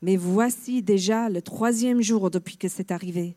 Mais 0.00 0.16
voici 0.16 0.82
déjà 0.82 1.28
le 1.28 1.42
troisième 1.42 2.00
jour 2.00 2.30
depuis 2.30 2.56
que 2.56 2.68
c'est 2.68 2.92
arrivé. 2.92 3.36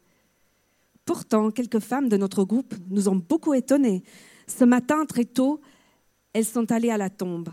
Pourtant, 1.04 1.52
quelques 1.52 1.80
femmes 1.80 2.08
de 2.08 2.18
notre 2.18 2.44
groupe 2.44 2.76
nous 2.90 3.10
ont 3.10 3.16
beaucoup 3.16 3.54
étonnés. 3.54 4.04
Ce 4.48 4.64
matin, 4.64 5.06
très 5.06 5.26
tôt, 5.26 5.60
elles 6.34 6.46
sont 6.46 6.72
allées 6.72 6.92
à 6.92 6.98
la 6.98 7.10
tombe. 7.10 7.50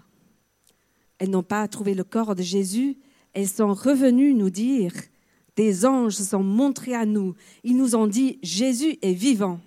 Elles 1.19 1.31
n'ont 1.31 1.43
pas 1.43 1.67
trouvé 1.67 1.95
le 1.95 2.05
corps 2.05 2.35
de 2.35 2.43
Jésus. 2.43 2.97
Elles 3.33 3.49
sont 3.49 3.75
revenues 3.75 4.35
nous 4.35 4.51
dire, 4.51 4.93
des 5.59 5.85
anges 5.85 6.15
se 6.15 6.23
sont 6.23 6.45
montrés 6.45 6.95
à 6.95 7.05
nous. 7.05 7.35
Ils 7.65 7.77
nous 7.77 7.97
ont 7.97 8.07
dit, 8.07 8.39
Jésus 8.45 8.97
est 9.03 9.13
vivant. 9.13 9.59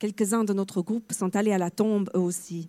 Quelques-uns 0.00 0.42
de 0.42 0.52
notre 0.52 0.82
groupe 0.82 1.12
sont 1.12 1.36
allés 1.36 1.52
à 1.52 1.58
la 1.58 1.70
tombe 1.70 2.10
eux 2.16 2.18
aussi. 2.18 2.68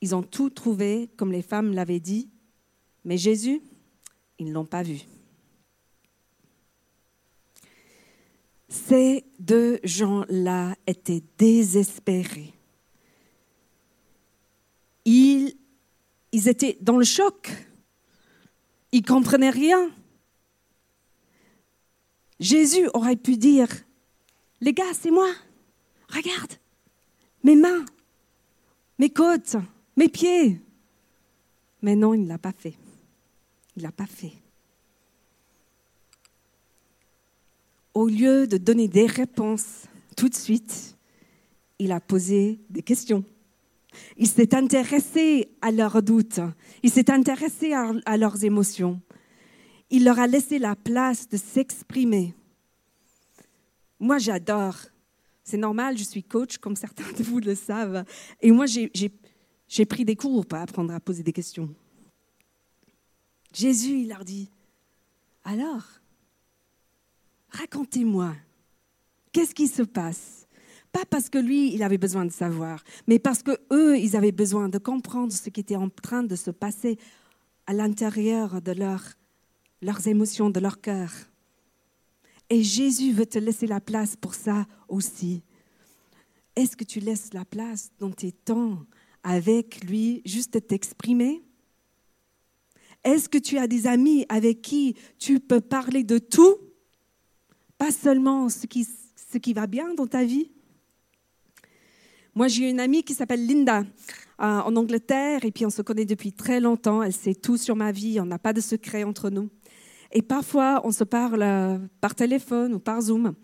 Ils 0.00 0.14
ont 0.14 0.22
tout 0.22 0.48
trouvé 0.48 1.10
comme 1.18 1.30
les 1.30 1.42
femmes 1.42 1.74
l'avaient 1.74 2.00
dit, 2.00 2.30
mais 3.04 3.18
Jésus, 3.18 3.60
ils 4.38 4.46
ne 4.46 4.54
l'ont 4.54 4.64
pas 4.64 4.82
vu. 4.82 5.00
Ces 8.70 9.26
deux 9.38 9.80
gens-là 9.84 10.76
étaient 10.86 11.22
désespérés. 11.36 12.54
Ils, 15.04 15.54
ils 16.32 16.48
étaient 16.48 16.78
dans 16.80 16.96
le 16.96 17.04
choc. 17.04 17.52
Ils 18.92 19.04
comprenaient 19.04 19.50
rien. 19.50 19.90
Jésus 22.44 22.90
aurait 22.92 23.16
pu 23.16 23.38
dire, 23.38 23.68
les 24.60 24.74
gars, 24.74 24.92
c'est 24.92 25.10
moi. 25.10 25.32
Regarde, 26.10 26.52
mes 27.42 27.56
mains, 27.56 27.86
mes 28.98 29.08
côtes, 29.08 29.56
mes 29.96 30.10
pieds. 30.10 30.60
Mais 31.80 31.96
non, 31.96 32.12
il 32.12 32.24
ne 32.24 32.28
l'a 32.28 32.36
pas 32.36 32.52
fait. 32.52 32.74
Il 33.74 33.78
ne 33.78 33.84
l'a 33.84 33.92
pas 33.92 34.04
fait. 34.04 34.34
Au 37.94 38.08
lieu 38.08 38.46
de 38.46 38.58
donner 38.58 38.88
des 38.88 39.06
réponses 39.06 39.84
tout 40.14 40.28
de 40.28 40.34
suite, 40.34 40.98
il 41.78 41.92
a 41.92 42.00
posé 42.00 42.60
des 42.68 42.82
questions. 42.82 43.24
Il 44.18 44.28
s'est 44.28 44.54
intéressé 44.54 45.48
à 45.62 45.70
leurs 45.70 46.02
doutes. 46.02 46.40
Il 46.82 46.90
s'est 46.90 47.10
intéressé 47.10 47.72
à, 47.72 47.90
à 48.04 48.18
leurs 48.18 48.44
émotions. 48.44 49.00
Il 49.90 50.04
leur 50.04 50.18
a 50.18 50.26
laissé 50.26 50.58
la 50.58 50.74
place 50.76 51.28
de 51.28 51.36
s'exprimer. 51.36 52.34
Moi, 54.00 54.18
j'adore. 54.18 54.76
C'est 55.42 55.56
normal, 55.58 55.98
je 55.98 56.04
suis 56.04 56.22
coach, 56.22 56.58
comme 56.58 56.74
certains 56.74 57.10
de 57.12 57.22
vous 57.22 57.38
le 57.38 57.54
savent. 57.54 58.04
Et 58.40 58.50
moi, 58.50 58.66
j'ai- 58.66 58.90
pris 59.86 60.04
des 60.04 60.16
cours 60.16 60.46
pour 60.46 60.58
apprendre 60.58 60.92
à 60.94 61.00
poser 61.00 61.22
des 61.22 61.32
questions. 61.32 61.74
Jésus, 63.52 64.00
il 64.00 64.08
leur 64.08 64.24
dit, 64.24 64.50
alors, 65.44 65.84
racontez-moi, 67.50 68.34
qu'est-ce 69.32 69.54
qui 69.54 69.68
se 69.68 69.82
passe? 69.82 70.48
Pas 70.90 71.04
parce 71.04 71.28
que 71.28 71.38
lui, 71.38 71.74
il 71.74 71.82
avait 71.82 71.98
besoin 71.98 72.24
de 72.24 72.32
savoir, 72.32 72.82
mais 73.06 73.18
parce 73.18 73.42
que 73.42 73.58
eux, 73.72 73.98
ils 73.98 74.16
avaient 74.16 74.32
besoin 74.32 74.68
de 74.68 74.78
comprendre 74.78 75.32
ce 75.32 75.50
qui 75.50 75.60
était 75.60 75.76
en 75.76 75.88
train 75.88 76.22
de 76.22 76.36
se 76.36 76.50
passer 76.50 76.98
à 77.66 77.72
l'intérieur 77.74 78.62
de 78.62 78.72
leur, 78.72 79.02
leurs 79.84 80.08
émotions, 80.08 80.50
de 80.50 80.60
leur 80.60 80.80
cœur. 80.80 81.10
Et 82.48 82.62
Jésus 82.62 83.12
veut 83.12 83.26
te 83.26 83.38
laisser 83.38 83.66
la 83.66 83.80
place 83.80 84.16
pour 84.16 84.34
ça 84.34 84.66
aussi. 84.88 85.42
Est-ce 86.56 86.76
que 86.76 86.84
tu 86.84 87.00
laisses 87.00 87.34
la 87.34 87.44
place 87.44 87.90
dans 87.98 88.10
tes 88.10 88.32
temps 88.32 88.78
avec 89.22 89.84
lui, 89.84 90.22
juste 90.24 90.66
t'exprimer? 90.66 91.42
Est-ce 93.02 93.28
que 93.28 93.38
tu 93.38 93.58
as 93.58 93.66
des 93.66 93.86
amis 93.86 94.24
avec 94.28 94.62
qui 94.62 94.96
tu 95.18 95.38
peux 95.38 95.60
parler 95.60 96.02
de 96.02 96.18
tout, 96.18 96.56
pas 97.76 97.90
seulement 97.90 98.48
ce 98.48 98.66
qui, 98.66 99.52
va 99.52 99.66
bien 99.66 99.92
dans 99.94 100.06
ta 100.06 100.24
vie? 100.24 100.50
Moi, 102.34 102.48
j'ai 102.48 102.70
une 102.70 102.80
amie 102.80 103.02
qui 103.02 103.12
s'appelle 103.14 103.46
Linda 103.46 103.80
euh, 103.80 103.84
en 104.38 104.74
Angleterre, 104.76 105.44
et 105.44 105.52
puis 105.52 105.66
on 105.66 105.70
se 105.70 105.82
connaît 105.82 106.06
depuis 106.06 106.32
très 106.32 106.60
longtemps. 106.60 107.02
Elle 107.02 107.12
sait 107.12 107.34
tout 107.34 107.58
sur 107.58 107.76
ma 107.76 107.92
vie, 107.92 108.18
on 108.20 108.26
n'a 108.26 108.38
pas 108.38 108.54
de 108.54 108.60
secret 108.62 109.04
entre 109.04 109.28
nous. 109.28 109.50
Et 110.14 110.22
parfois, 110.22 110.80
on 110.84 110.92
se 110.92 111.02
parle 111.02 111.42
euh, 111.42 111.78
par 112.00 112.14
téléphone 112.14 112.74
ou 112.74 112.78
par 112.78 113.00
Zoom. 113.00 113.34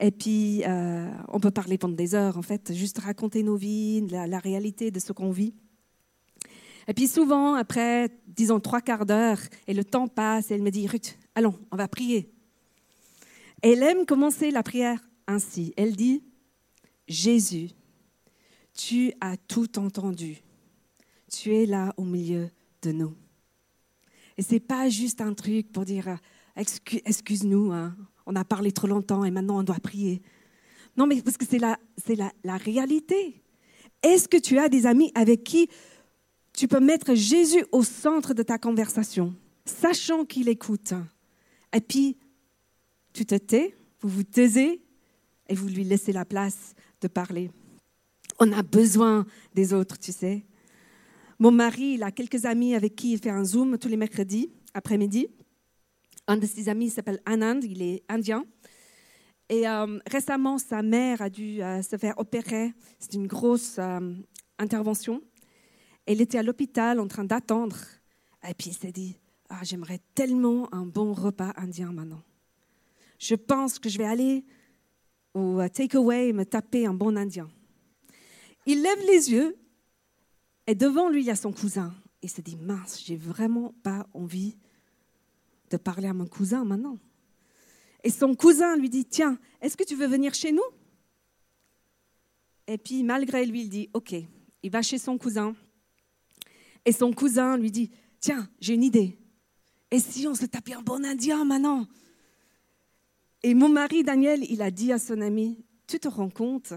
Et 0.00 0.10
puis, 0.10 0.62
euh, 0.66 1.10
on 1.28 1.38
peut 1.38 1.50
parler 1.50 1.76
pendant 1.76 1.94
des 1.94 2.14
heures, 2.14 2.38
en 2.38 2.42
fait, 2.42 2.72
juste 2.74 2.98
raconter 2.98 3.42
nos 3.42 3.56
vies, 3.56 4.00
la, 4.08 4.38
réalité 4.38 4.90
de 4.90 4.98
ce 4.98 5.12
qu'on 5.12 5.30
vit. 5.30 5.54
Et 6.88 6.94
puis 6.94 7.06
souvent, 7.06 7.54
après, 7.54 8.10
disons, 8.26 8.60
trois 8.60 8.80
quarts 8.80 9.06
d'heure, 9.06 9.38
et 9.66 9.74
le 9.74 9.84
temps 9.84 10.08
passe, 10.08 10.50
et 10.50 10.54
elle 10.54 10.62
me 10.62 10.70
dit, 10.70 10.86
Ruth, 10.86 11.18
allons, 11.34 11.54
on 11.70 11.76
va 11.76 11.88
prier. 11.88 12.32
Elle 13.62 13.82
aime 13.82 14.06
commencer 14.06 14.50
la 14.50 14.62
prière 14.62 15.00
ainsi. 15.26 15.74
Elle 15.76 15.96
dit, 15.96 16.22
Jésus, 17.08 17.70
tu 18.74 19.12
as 19.20 19.36
tout 19.36 19.78
entendu. 19.78 20.42
Tu 21.30 21.54
es 21.54 21.66
là 21.66 21.92
au 21.96 22.04
milieu 22.04 22.50
de 22.82 22.92
nous. 22.92 23.14
Et 24.38 24.42
c'est 24.42 24.60
pas 24.60 24.88
juste 24.88 25.20
un 25.20 25.34
truc 25.34 25.72
pour 25.72 25.84
dire, 25.84 26.18
Excu- 26.56 27.02
excuse-nous, 27.04 27.72
hein, 27.72 27.94
on 28.24 28.34
a 28.34 28.44
parlé 28.44 28.72
trop 28.72 28.86
longtemps 28.86 29.24
et 29.24 29.30
maintenant 29.30 29.58
on 29.58 29.62
doit 29.62 29.78
prier. 29.78 30.22
Non, 30.96 31.06
mais 31.06 31.20
parce 31.20 31.36
que 31.36 31.44
c'est 31.44 31.58
la, 31.58 31.78
la 32.44 32.56
réalité. 32.56 33.42
Est-ce 34.02 34.26
que 34.28 34.38
tu 34.38 34.58
as 34.58 34.68
des 34.68 34.86
amis 34.86 35.12
avec 35.14 35.44
qui 35.44 35.68
tu 36.54 36.66
peux 36.66 36.80
mettre 36.80 37.14
Jésus 37.14 37.64
au 37.72 37.82
centre 37.82 38.32
de 38.32 38.42
ta 38.42 38.56
conversation, 38.56 39.34
sachant 39.66 40.24
qu'il 40.24 40.48
écoute? 40.48 40.94
Et 41.74 41.80
puis, 41.80 42.16
tu 43.12 43.26
te 43.26 43.34
tais, 43.34 43.76
vous 44.00 44.08
vous 44.08 44.22
taisez 44.22 44.82
et 45.48 45.54
vous 45.54 45.68
lui 45.68 45.84
laissez 45.84 46.12
la 46.12 46.24
place 46.24 46.74
de 47.02 47.08
parler. 47.08 47.50
On 48.38 48.50
a 48.52 48.62
besoin 48.62 49.26
des 49.54 49.74
autres, 49.74 49.98
tu 49.98 50.12
sais. 50.12 50.46
Mon 51.38 51.50
mari, 51.50 51.94
il 51.94 52.02
a 52.02 52.10
quelques 52.10 52.46
amis 52.46 52.74
avec 52.74 52.96
qui 52.96 53.12
il 53.12 53.18
fait 53.18 53.30
un 53.30 53.44
Zoom 53.44 53.76
tous 53.76 53.88
les 53.88 53.98
mercredis 53.98 54.50
après-midi. 54.72 55.28
Un 56.26 56.38
de 56.38 56.46
ses 56.46 56.70
amis 56.70 56.88
s'appelle 56.88 57.20
Anand, 57.26 57.60
il 57.60 57.82
est 57.82 58.02
indien. 58.08 58.46
Et 59.50 59.68
euh, 59.68 59.98
récemment, 60.10 60.56
sa 60.56 60.82
mère 60.82 61.20
a 61.20 61.28
dû 61.28 61.62
euh, 61.62 61.82
se 61.82 61.98
faire 61.98 62.14
opérer. 62.16 62.72
C'est 62.98 63.12
une 63.12 63.26
grosse 63.26 63.76
euh, 63.78 64.14
intervention. 64.58 65.20
Elle 66.06 66.22
était 66.22 66.38
à 66.38 66.42
l'hôpital 66.42 66.98
en 67.00 67.06
train 67.06 67.24
d'attendre. 67.24 67.76
Et 68.48 68.54
puis 68.54 68.70
il 68.70 68.74
s'est 68.74 68.92
dit, 68.92 69.18
ah, 69.50 69.60
j'aimerais 69.62 70.00
tellement 70.14 70.72
un 70.72 70.86
bon 70.86 71.12
repas 71.12 71.52
indien 71.56 71.92
maintenant. 71.92 72.22
Je 73.18 73.34
pense 73.34 73.78
que 73.78 73.90
je 73.90 73.98
vais 73.98 74.06
aller 74.06 74.44
au 75.34 75.60
takeaway 75.68 76.28
et 76.28 76.32
me 76.32 76.44
taper 76.44 76.86
un 76.86 76.94
bon 76.94 77.14
indien. 77.16 77.48
Il 78.64 78.82
lève 78.82 79.00
les 79.06 79.30
yeux 79.32 79.56
et 80.66 80.74
devant 80.74 81.08
lui, 81.08 81.22
il 81.22 81.26
y 81.26 81.30
a 81.30 81.36
son 81.36 81.52
cousin. 81.52 81.94
Il 82.22 82.30
se 82.30 82.40
dit, 82.40 82.56
mince, 82.56 83.02
j'ai 83.04 83.16
vraiment 83.16 83.74
pas 83.82 84.06
envie 84.14 84.56
de 85.70 85.76
parler 85.76 86.08
à 86.08 86.14
mon 86.14 86.26
cousin 86.26 86.64
maintenant. 86.64 86.98
Et 88.02 88.10
son 88.10 88.34
cousin 88.34 88.76
lui 88.76 88.88
dit, 88.88 89.04
tiens, 89.04 89.38
est-ce 89.60 89.76
que 89.76 89.84
tu 89.84 89.96
veux 89.96 90.06
venir 90.06 90.34
chez 90.34 90.52
nous? 90.52 90.62
Et 92.66 92.78
puis, 92.78 93.02
malgré 93.02 93.44
lui, 93.46 93.62
il 93.62 93.68
dit, 93.68 93.90
OK. 93.92 94.14
Il 94.62 94.70
va 94.70 94.82
chez 94.82 94.98
son 94.98 95.18
cousin. 95.18 95.54
Et 96.84 96.92
son 96.92 97.12
cousin 97.12 97.56
lui 97.56 97.70
dit, 97.70 97.90
tiens, 98.20 98.48
j'ai 98.60 98.74
une 98.74 98.82
idée. 98.82 99.18
Et 99.90 100.00
si 100.00 100.26
on 100.26 100.34
se 100.34 100.46
tapait 100.46 100.74
un 100.74 100.82
bon 100.82 101.04
indien 101.04 101.44
maintenant? 101.44 101.86
Et 103.42 103.54
mon 103.54 103.68
mari, 103.68 104.02
Daniel, 104.02 104.44
il 104.50 104.62
a 104.62 104.70
dit 104.70 104.92
à 104.92 104.98
son 104.98 105.20
ami, 105.20 105.64
tu 105.86 106.00
te 106.00 106.08
rends 106.08 106.30
compte? 106.30 106.72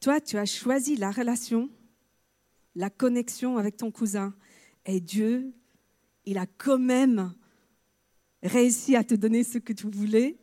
Toi, 0.00 0.20
tu 0.20 0.36
as 0.38 0.44
choisi 0.44 0.96
la 0.96 1.10
relation, 1.10 1.68
la 2.76 2.90
connexion 2.90 3.56
avec 3.56 3.76
ton 3.76 3.90
cousin. 3.90 4.32
Et 4.84 5.00
Dieu, 5.00 5.52
il 6.24 6.38
a 6.38 6.46
quand 6.46 6.78
même 6.78 7.32
réussi 8.42 8.94
à 8.94 9.02
te 9.02 9.14
donner 9.14 9.42
ce 9.42 9.58
que 9.58 9.72
tu 9.72 9.88
voulais, 9.90 10.38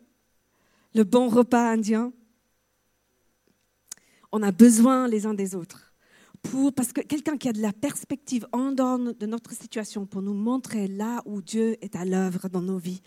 le 0.94 1.04
bon 1.04 1.30
repas 1.30 1.72
indien. 1.72 2.12
On 4.32 4.42
a 4.42 4.52
besoin 4.52 5.08
les 5.08 5.25
uns 5.25 5.34
des 5.34 5.56
autres. 5.56 5.94
Pour, 6.42 6.74
parce 6.74 6.92
que 6.92 7.02
quelqu'un 7.02 7.38
qui 7.38 7.48
a 7.48 7.54
de 7.54 7.62
la 7.62 7.72
perspective 7.72 8.46
en 8.52 8.72
dehors 8.74 9.00
de 9.00 9.25
notre 9.25 9.54
situation 9.54 10.06
pour 10.06 10.22
nous 10.22 10.34
montrer 10.34 10.88
là 10.88 11.22
où 11.25 11.42
Dieu 11.42 11.78
est 11.82 11.96
à 11.96 12.04
l'œuvre 12.04 12.50
dans 12.50 12.62
nos 12.62 12.78
vies. 12.78 13.02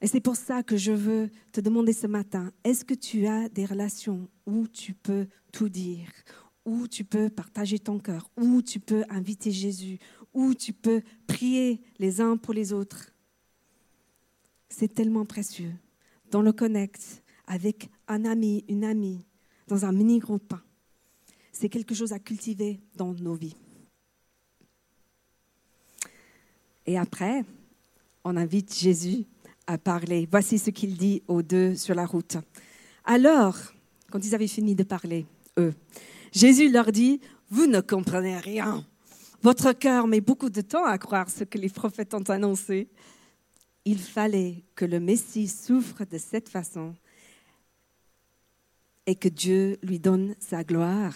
Et 0.00 0.06
c'est 0.06 0.20
pour 0.20 0.36
ça 0.36 0.62
que 0.62 0.76
je 0.76 0.92
veux 0.92 1.30
te 1.52 1.60
demander 1.60 1.92
ce 1.92 2.06
matin, 2.06 2.52
est-ce 2.64 2.84
que 2.84 2.94
tu 2.94 3.26
as 3.26 3.48
des 3.48 3.66
relations 3.66 4.28
où 4.46 4.68
tu 4.68 4.94
peux 4.94 5.26
tout 5.52 5.68
dire, 5.68 6.08
où 6.66 6.88
tu 6.88 7.04
peux 7.04 7.30
partager 7.30 7.78
ton 7.78 7.98
cœur, 7.98 8.28
où 8.36 8.60
tu 8.60 8.80
peux 8.80 9.04
inviter 9.08 9.50
Jésus, 9.50 9.98
où 10.34 10.52
tu 10.52 10.74
peux 10.74 11.00
prier 11.26 11.80
les 11.98 12.20
uns 12.20 12.36
pour 12.36 12.52
les 12.52 12.72
autres. 12.74 13.12
C'est 14.68 14.92
tellement 14.92 15.24
précieux. 15.24 15.72
Dans 16.30 16.42
le 16.42 16.52
connect, 16.52 17.22
avec 17.46 17.88
un 18.08 18.24
ami, 18.24 18.64
une 18.68 18.84
amie, 18.84 19.24
dans 19.68 19.84
un 19.84 19.92
mini-groupe, 19.92 20.54
c'est 21.52 21.68
quelque 21.68 21.94
chose 21.94 22.12
à 22.12 22.18
cultiver 22.18 22.80
dans 22.96 23.14
nos 23.14 23.34
vies. 23.34 23.56
Et 26.84 26.98
après, 26.98 27.44
on 28.24 28.36
invite 28.36 28.74
Jésus 28.74 29.24
à 29.66 29.78
parler. 29.78 30.28
Voici 30.30 30.58
ce 30.58 30.70
qu'il 30.70 30.96
dit 30.96 31.22
aux 31.28 31.42
deux 31.42 31.76
sur 31.76 31.94
la 31.94 32.06
route. 32.06 32.36
Alors, 33.04 33.56
quand 34.10 34.24
ils 34.24 34.34
avaient 34.34 34.46
fini 34.46 34.74
de 34.74 34.82
parler, 34.82 35.26
eux, 35.58 35.74
Jésus 36.36 36.70
leur 36.70 36.92
dit, 36.92 37.22
vous 37.48 37.66
ne 37.66 37.80
comprenez 37.80 38.36
rien. 38.36 38.84
Votre 39.40 39.72
cœur 39.72 40.06
met 40.06 40.20
beaucoup 40.20 40.50
de 40.50 40.60
temps 40.60 40.84
à 40.84 40.98
croire 40.98 41.30
ce 41.30 41.44
que 41.44 41.56
les 41.56 41.70
prophètes 41.70 42.12
ont 42.12 42.28
annoncé. 42.28 42.90
Il 43.86 43.98
fallait 43.98 44.62
que 44.74 44.84
le 44.84 45.00
Messie 45.00 45.48
souffre 45.48 46.04
de 46.04 46.18
cette 46.18 46.50
façon 46.50 46.94
et 49.06 49.14
que 49.14 49.30
Dieu 49.30 49.78
lui 49.82 49.98
donne 49.98 50.34
sa 50.38 50.62
gloire. 50.62 51.14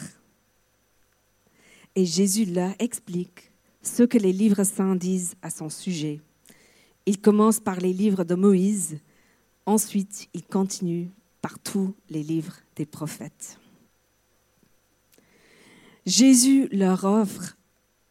Et 1.95 2.07
Jésus 2.07 2.47
leur 2.47 2.73
explique 2.79 3.53
ce 3.83 4.05
que 4.05 4.17
les 4.17 4.33
livres 4.33 4.65
saints 4.65 4.97
disent 4.97 5.35
à 5.43 5.51
son 5.51 5.69
sujet. 5.69 6.23
Il 7.05 7.21
commence 7.21 7.61
par 7.61 7.77
les 7.77 7.93
livres 7.93 8.25
de 8.25 8.37
Moïse, 8.37 8.99
ensuite 9.67 10.31
il 10.33 10.45
continue 10.45 11.11
par 11.43 11.59
tous 11.59 11.95
les 12.09 12.23
livres 12.23 12.57
des 12.75 12.87
prophètes. 12.87 13.60
Jésus 16.07 16.69
leur 16.73 17.05
offre 17.05 17.57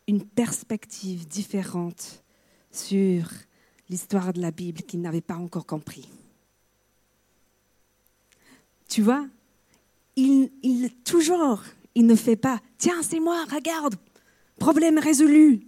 une 0.07 0.23
perspective 0.23 1.27
différente 1.27 2.23
sur 2.71 3.29
l'histoire 3.89 4.33
de 4.33 4.41
la 4.41 4.51
Bible 4.51 4.81
qu'ils 4.81 5.01
n'avaient 5.01 5.21
pas 5.21 5.35
encore 5.35 5.65
compris. 5.65 6.07
Tu 8.87 9.01
vois, 9.01 9.27
il, 10.15 10.51
il, 10.63 10.91
toujours, 11.03 11.63
il 11.95 12.05
ne 12.05 12.15
fait 12.15 12.35
pas, 12.35 12.59
tiens, 12.77 13.01
c'est 13.03 13.19
moi, 13.19 13.45
regarde, 13.51 13.95
problème 14.57 14.97
résolu. 14.97 15.61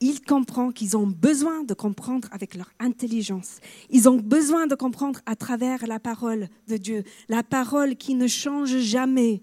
ils 0.00 0.22
comprennent 0.22 0.72
qu'ils 0.72 0.96
ont 0.96 1.06
besoin 1.06 1.62
de 1.62 1.74
comprendre 1.74 2.28
avec 2.32 2.54
leur 2.54 2.70
intelligence. 2.78 3.58
Ils 3.90 4.08
ont 4.08 4.16
besoin 4.16 4.66
de 4.66 4.74
comprendre 4.74 5.20
à 5.26 5.36
travers 5.36 5.86
la 5.86 6.00
parole 6.00 6.48
de 6.68 6.76
Dieu, 6.78 7.04
la 7.28 7.42
parole 7.42 7.96
qui 7.96 8.14
ne 8.14 8.26
change 8.26 8.78
jamais, 8.78 9.42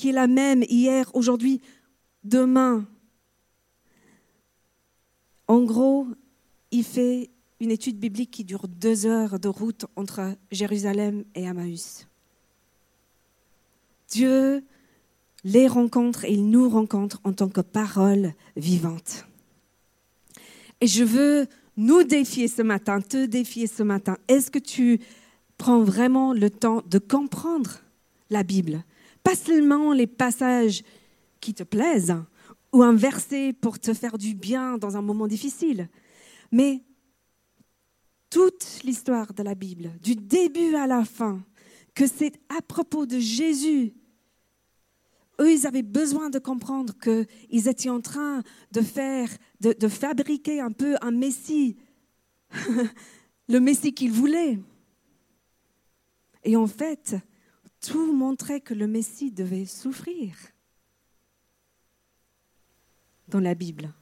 qui 0.00 0.08
est 0.08 0.12
la 0.12 0.28
même 0.28 0.62
hier, 0.62 1.10
aujourd'hui, 1.12 1.60
demain. 2.24 2.86
En 5.46 5.60
gros, 5.60 6.06
il 6.70 6.84
fait 6.84 7.28
une 7.60 7.70
étude 7.70 7.98
biblique 7.98 8.30
qui 8.30 8.44
dure 8.44 8.66
deux 8.66 9.04
heures 9.04 9.38
de 9.38 9.48
route 9.48 9.84
entre 9.96 10.38
Jérusalem 10.50 11.24
et 11.34 11.42
Emmaüs. 11.42 12.08
Dieu 14.08 14.64
les 15.44 15.68
rencontre 15.68 16.24
et 16.24 16.32
il 16.32 16.48
nous 16.48 16.70
rencontre 16.70 17.20
en 17.24 17.34
tant 17.34 17.50
que 17.50 17.60
parole 17.60 18.32
vivante. 18.56 19.26
Et 20.80 20.86
je 20.86 21.04
veux 21.04 21.46
nous 21.76 22.04
défier 22.04 22.48
ce 22.48 22.62
matin, 22.62 23.02
te 23.02 23.26
défier 23.26 23.66
ce 23.66 23.82
matin. 23.82 24.16
Est-ce 24.28 24.50
que 24.50 24.58
tu 24.58 24.98
prends 25.58 25.82
vraiment 25.82 26.32
le 26.32 26.48
temps 26.48 26.82
de 26.86 26.98
comprendre 26.98 27.80
la 28.30 28.44
Bible? 28.44 28.82
Pas 29.22 29.34
seulement 29.34 29.92
les 29.92 30.06
passages 30.06 30.82
qui 31.40 31.54
te 31.54 31.62
plaisent 31.62 32.16
ou 32.72 32.82
un 32.82 32.94
verset 32.94 33.52
pour 33.52 33.78
te 33.78 33.92
faire 33.94 34.18
du 34.18 34.34
bien 34.34 34.78
dans 34.78 34.96
un 34.96 35.02
moment 35.02 35.26
difficile, 35.26 35.88
mais 36.52 36.82
toute 38.28 38.80
l'histoire 38.84 39.34
de 39.34 39.42
la 39.42 39.54
Bible, 39.54 39.90
du 40.00 40.14
début 40.14 40.74
à 40.76 40.86
la 40.86 41.04
fin, 41.04 41.42
que 41.94 42.06
c'est 42.06 42.40
à 42.56 42.62
propos 42.62 43.06
de 43.06 43.18
Jésus 43.18 43.94
eux, 45.40 45.52
ils 45.52 45.66
avaient 45.66 45.82
besoin 45.82 46.30
de 46.30 46.38
comprendre 46.38 46.94
qu'ils 46.98 47.68
étaient 47.68 47.88
en 47.88 48.00
train 48.00 48.42
de 48.72 48.80
faire, 48.82 49.28
de, 49.60 49.88
fabriquer 49.88 50.60
un 50.60 50.70
peu 50.70 50.96
un 51.00 51.10
Messie, 51.10 51.76
le 53.48 53.60
Messie 53.60 53.94
qu'ils 53.94 54.12
voulaient. 54.12 54.58
Et 56.44 56.56
en 56.56 56.66
fait, 56.66 57.16
tout 57.80 58.12
montrait 58.12 58.60
que 58.60 58.74
le 58.74 58.86
Messie 58.86 59.30
devait 59.30 59.66
souffrir 59.66 60.34
dans 63.28 63.40
la 63.40 63.54
Bible. 63.54 63.92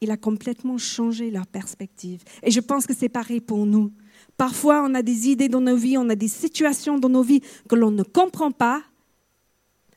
Il 0.00 0.10
a 0.10 0.16
complètement 0.16 0.78
changé 0.78 1.30
leur 1.30 1.46
perspective. 1.46 2.24
Et 2.42 2.50
je 2.50 2.60
pense 2.60 2.86
que 2.86 2.94
c'est 2.94 3.08
pareil 3.08 3.40
pour 3.40 3.66
nous. 3.66 3.92
Parfois, 4.36 4.82
on 4.84 4.94
a 4.94 5.02
des 5.02 5.28
idées 5.28 5.48
dans 5.48 5.60
nos 5.60 5.76
vies, 5.76 5.96
on 5.96 6.08
a 6.08 6.16
des 6.16 6.28
situations 6.28 6.98
dans 6.98 7.08
nos 7.08 7.22
vies 7.22 7.42
que 7.68 7.76
l'on 7.76 7.92
ne 7.92 8.02
comprend 8.02 8.50
pas, 8.50 8.82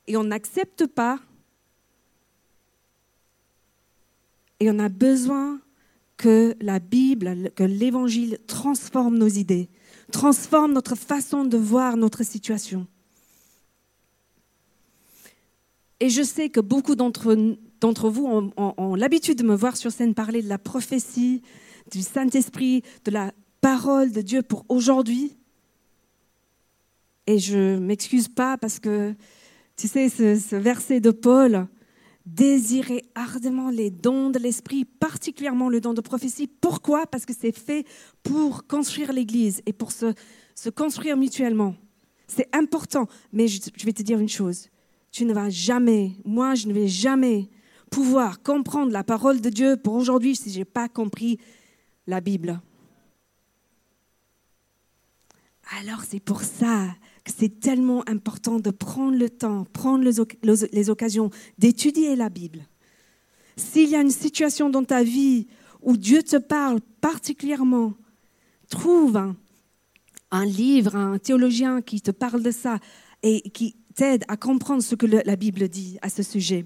et 0.08 0.18
on 0.18 0.26
n'accepte 0.26 0.86
pas. 0.86 1.20
Et 4.60 4.70
on 4.70 4.78
a 4.78 4.90
besoin 4.90 5.60
que 6.18 6.56
la 6.62 6.80
Bible, 6.80 7.52
que 7.56 7.64
l'Évangile 7.64 8.38
transforme 8.48 9.18
nos 9.18 9.28
idées, 9.28 9.70
transforme 10.16 10.72
notre 10.72 10.96
façon 10.96 11.44
de 11.44 11.58
voir 11.58 11.98
notre 11.98 12.24
situation. 12.24 12.88
Et 16.00 16.10
je 16.10 16.24
sais 16.24 16.50
que 16.50 16.62
beaucoup 16.62 16.96
d'entre, 16.96 17.36
vous 18.10 18.26
ont, 18.26 18.96
l'habitude 18.96 19.40
de 19.40 19.44
me 19.44 19.56
voir 19.56 19.76
sur 19.76 19.92
scène 19.92 20.14
parler 20.14 20.42
de 20.42 20.48
la 20.48 20.58
prophétie, 20.58 21.42
du 21.92 22.02
Saint-Esprit, 22.02 22.82
de 23.04 23.12
la 23.12 23.34
parole 23.60 24.14
de 24.14 24.22
Dieu 24.22 24.42
pour 24.42 24.64
aujourd'hui. 24.70 25.36
Et 27.28 27.38
je 27.38 27.76
ne 27.76 27.80
m'excuse 27.80 28.30
pas 28.30 28.58
parce 28.58 28.80
que 28.80 29.14
tu 29.76 29.90
sais, 29.90 30.08
ce, 30.08 30.56
verset 30.56 31.02
de 31.02 31.12
Paul, 31.12 31.68
désirer 32.26 33.06
ardemment 33.14 33.70
les 33.70 33.92
dons 33.92 34.30
de 34.30 34.40
l'Esprit, 34.40 34.86
particulièrement 34.86 35.70
le 35.70 35.80
don 35.80 35.94
de 35.94 36.02
prophétie. 36.02 36.48
Pourquoi? 36.48 37.06
Parce 37.06 37.26
que 37.26 37.34
c'est 37.34 37.52
fait 37.52 37.86
pour 38.24 38.66
construire 38.68 39.14
l'Église 39.14 39.62
et 39.66 39.74
pour 39.74 39.92
se, 39.92 40.14
se 40.56 40.70
construire 40.70 41.18
mutuellement. 41.18 41.76
C'est 42.28 42.54
important, 42.56 43.08
mais 43.32 43.48
je, 43.48 43.60
je 43.76 43.86
vais 43.86 43.94
te 43.94 44.02
dire 44.02 44.20
une 44.20 44.30
chose. 44.30 44.70
Tu 45.12 45.26
ne 45.26 45.34
vas 45.34 45.50
jamais, 45.50 46.14
moi 46.26 46.56
je 46.56 46.68
ne 46.68 46.74
vais 46.74 46.88
jamais 46.88 47.50
pouvoir 47.92 48.42
comprendre 48.42 48.92
la 48.92 49.04
parole 49.04 49.40
de 49.40 49.50
Dieu 49.50 49.78
pour 49.78 49.94
aujourd'hui 49.94 50.36
si 50.36 50.52
je 50.52 50.60
n'ai 50.60 50.66
pas 50.66 50.90
compris 50.90 51.40
la 52.08 52.22
Bible. 52.22 52.60
Alors 55.80 56.04
c'est 56.04 56.20
pour 56.20 56.42
ça 56.42 56.88
c'est 57.26 57.60
tellement 57.60 58.08
important 58.08 58.60
de 58.60 58.70
prendre 58.70 59.18
le 59.18 59.30
temps, 59.30 59.66
prendre 59.74 60.04
les, 60.04 60.90
occasions 60.90 61.30
d'étudier 61.58 62.16
la 62.16 62.30
Bible. 62.30 62.66
S'il 63.58 63.90
y 63.90 63.96
a 63.96 64.02
une 64.02 64.12
situation 64.12 64.70
dans 64.70 64.84
ta 64.84 65.04
vie 65.04 65.48
où 65.82 65.98
Dieu 65.98 66.24
te 66.24 66.38
parle 66.38 66.82
particulièrement, 67.02 67.94
trouve 68.70 69.18
un, 70.32 70.46
livre, 70.46 70.96
un 70.96 71.18
théologien 71.18 71.82
qui 71.82 72.02
te 72.02 72.12
parle 72.12 72.44
de 72.44 72.52
ça 72.52 72.80
et 73.24 73.42
qui 73.50 73.76
t'aide 73.96 74.24
à 74.28 74.38
comprendre 74.38 74.84
ce 74.84 74.96
que 74.96 75.06
la 75.06 75.36
Bible 75.36 75.68
dit 75.68 75.98
à 76.02 76.10
ce 76.10 76.22
sujet. 76.22 76.66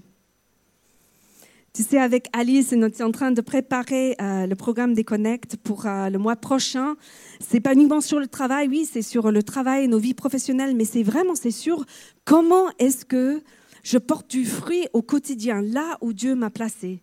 Tu 1.72 1.84
sais, 1.84 1.98
avec 1.98 2.26
Alice, 2.32 2.72
nous 2.72 2.92
sommes 2.92 3.08
en 3.08 3.12
train 3.12 3.30
de 3.30 3.40
préparer 3.40 4.16
euh, 4.20 4.48
le 4.48 4.56
programme 4.56 4.92
des 4.92 5.04
Connect 5.04 5.56
pour 5.56 5.86
euh, 5.86 6.10
le 6.10 6.18
mois 6.18 6.34
prochain. 6.34 6.96
C'est 7.38 7.60
pas 7.60 7.74
uniquement 7.74 8.00
sur 8.00 8.18
le 8.18 8.26
travail, 8.26 8.66
oui, 8.66 8.88
c'est 8.90 9.02
sur 9.02 9.30
le 9.30 9.40
travail 9.44 9.84
et 9.84 9.86
nos 9.86 10.00
vies 10.00 10.14
professionnelles, 10.14 10.74
mais 10.74 10.84
c'est 10.84 11.04
vraiment, 11.04 11.36
c'est 11.36 11.52
sur 11.52 11.84
comment 12.24 12.64
est-ce 12.80 13.04
que 13.04 13.40
je 13.84 13.98
porte 13.98 14.28
du 14.28 14.44
fruit 14.46 14.88
au 14.94 15.02
quotidien, 15.02 15.62
là 15.62 15.96
où 16.00 16.12
Dieu 16.12 16.34
m'a 16.34 16.50
placé. 16.50 17.02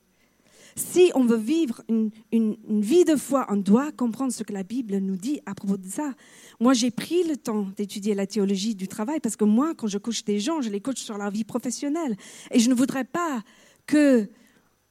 Si 0.75 1.11
on 1.15 1.23
veut 1.23 1.37
vivre 1.37 1.81
une, 1.87 2.11
une, 2.33 2.57
une, 2.67 2.81
vie 2.81 3.05
de 3.05 3.15
foi, 3.15 3.47
on 3.49 3.55
doit 3.55 3.93
comprendre 3.93 4.33
ce 4.33 4.43
que 4.43 4.51
la 4.51 4.63
Bible 4.63 4.97
nous 4.97 5.15
dit 5.15 5.39
à 5.45 5.55
propos 5.55 5.77
de 5.77 5.87
ça. 5.87 6.11
Moi, 6.59 6.73
j'ai 6.73 6.91
pris 6.91 7.23
le 7.23 7.37
temps 7.37 7.67
d'étudier 7.77 8.15
la 8.15 8.27
théologie 8.27 8.75
du 8.75 8.89
travail 8.89 9.21
parce 9.21 9.37
que 9.37 9.45
moi, 9.45 9.73
quand 9.77 9.87
je 9.87 9.97
coach 9.97 10.25
des 10.25 10.41
gens, 10.41 10.61
je 10.61 10.69
les 10.69 10.81
coach 10.81 10.99
sur 10.99 11.17
leur 11.17 11.31
vie 11.31 11.45
professionnelle. 11.45 12.17
Et 12.51 12.59
je 12.59 12.69
ne 12.69 12.75
voudrais 12.75 13.05
pas 13.05 13.41
que 13.87 14.29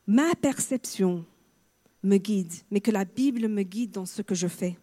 ma 0.06 0.34
perception 0.34 1.24
me 2.02 2.18
guide, 2.18 2.52
mais 2.70 2.80
que 2.80 2.90
la 2.90 3.04
Bible 3.04 3.48
me 3.48 3.62
guide 3.62 3.90
dans 3.90 4.06
ce 4.06 4.22
que 4.22 4.34
je 4.34 4.46
fais, 4.46 4.78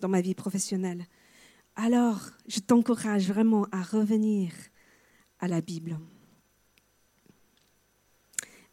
dans 0.00 0.08
ma 0.08 0.20
vie 0.20 0.34
professionnelle. 0.34 1.06
Alors, 1.76 2.30
je 2.48 2.60
t'encourage 2.60 3.28
vraiment 3.28 3.66
à 3.70 3.82
revenir 3.82 4.52
à 5.38 5.48
la 5.48 5.60
Bible. 5.60 5.98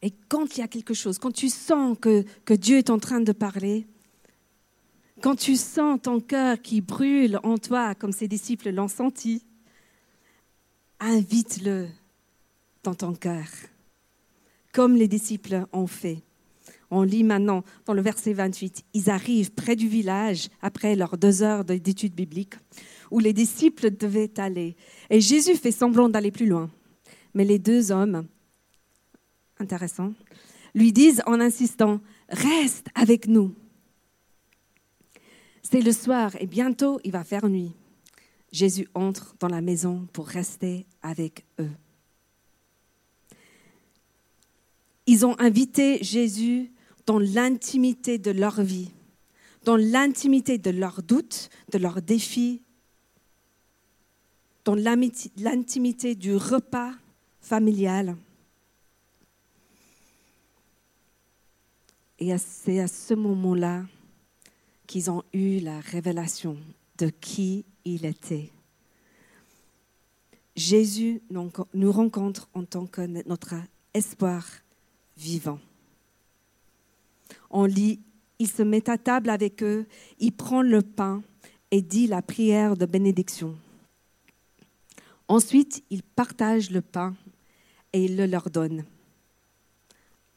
Et 0.01 0.11
quand 0.29 0.57
il 0.57 0.61
y 0.61 0.63
a 0.63 0.67
quelque 0.67 0.93
chose, 0.93 1.17
quand 1.17 1.31
tu 1.31 1.49
sens 1.49 1.97
que, 1.99 2.23
que 2.45 2.53
Dieu 2.53 2.77
est 2.77 2.89
en 2.89 2.99
train 2.99 3.21
de 3.21 3.31
parler, 3.31 3.87
quand 5.21 5.35
tu 5.35 5.55
sens 5.55 6.01
ton 6.01 6.19
cœur 6.19 6.61
qui 6.61 6.81
brûle 6.81 7.39
en 7.43 7.57
toi, 7.57 7.95
comme 7.95 8.11
ses 8.11 8.27
disciples 8.27 8.71
l'ont 8.71 8.89
senti, 8.89 9.45
invite-le 10.99 11.87
dans 12.83 12.95
ton 12.95 13.13
cœur 13.13 13.47
comme 14.73 14.97
les 14.97 15.07
disciples 15.07 15.65
ont 15.71 15.87
fait. 15.87 16.23
On 16.91 17.03
lit 17.03 17.23
maintenant 17.23 17.63
dans 17.85 17.93
le 17.93 18.01
verset 18.01 18.33
28, 18.33 18.83
ils 18.93 19.09
arrivent 19.09 19.51
près 19.51 19.75
du 19.75 19.87
village 19.87 20.49
après 20.61 20.95
leurs 20.95 21.17
deux 21.17 21.41
heures 21.41 21.63
d'études 21.63 22.13
bibliques 22.13 22.55
où 23.09 23.19
les 23.19 23.33
disciples 23.33 23.95
devaient 23.95 24.39
aller. 24.39 24.75
Et 25.09 25.21
Jésus 25.21 25.55
fait 25.55 25.71
semblant 25.71 26.09
d'aller 26.09 26.31
plus 26.31 26.45
loin. 26.45 26.69
Mais 27.33 27.45
les 27.45 27.59
deux 27.59 27.91
hommes, 27.91 28.27
intéressant, 29.59 30.13
lui 30.75 30.91
disent 30.91 31.23
en 31.25 31.39
insistant, 31.39 31.99
reste 32.29 32.87
avec 32.95 33.27
nous. 33.27 33.55
C'est 35.61 35.81
le 35.81 35.91
soir 35.91 36.35
et 36.39 36.47
bientôt 36.47 36.99
il 37.03 37.11
va 37.11 37.23
faire 37.23 37.47
nuit. 37.47 37.71
Jésus 38.51 38.87
entre 38.93 39.35
dans 39.39 39.47
la 39.47 39.61
maison 39.61 40.07
pour 40.13 40.27
rester 40.27 40.85
avec 41.01 41.45
eux. 41.59 41.71
Ils 45.05 45.25
ont 45.25 45.37
invité 45.39 46.01
Jésus 46.03 46.71
dans 47.05 47.19
l'intimité 47.19 48.17
de 48.17 48.31
leur 48.31 48.61
vie, 48.61 48.91
dans 49.65 49.75
l'intimité 49.75 50.57
de 50.57 50.69
leurs 50.69 51.03
doutes, 51.03 51.49
de 51.71 51.77
leurs 51.77 52.01
défis, 52.01 52.61
dans 54.63 54.75
l'intimité 54.75 56.15
du 56.15 56.35
repas 56.35 56.93
familial. 57.41 58.15
Et 62.19 62.37
c'est 62.37 62.79
à 62.79 62.87
ce 62.87 63.13
moment-là 63.13 63.83
qu'ils 64.87 65.11
ont 65.11 65.23
eu 65.33 65.59
la 65.59 65.81
révélation 65.81 66.57
de 66.97 67.09
qui 67.09 67.65
il 67.83 68.05
était. 68.05 68.49
Jésus 70.55 71.21
nous 71.73 71.91
rencontre 71.91 72.47
en 72.53 72.63
tant 72.63 72.85
que 72.85 73.01
notre 73.27 73.55
espoir 73.93 74.45
vivant. 75.17 75.59
On 77.49 77.65
lit, 77.65 77.99
il 78.39 78.47
se 78.47 78.63
met 78.63 78.89
à 78.89 78.97
table 78.97 79.29
avec 79.29 79.63
eux, 79.63 79.85
il 80.19 80.31
prend 80.31 80.61
le 80.61 80.81
pain 80.81 81.21
et 81.71 81.81
dit 81.81 82.07
la 82.07 82.21
prière 82.21 82.75
de 82.75 82.85
bénédiction. 82.85 83.57
Ensuite, 85.27 85.83
il 85.89 86.03
partage 86.03 86.69
le 86.69 86.81
pain 86.81 87.15
et 87.93 88.05
il 88.05 88.17
le 88.17 88.25
leur 88.25 88.49
donne. 88.49 88.83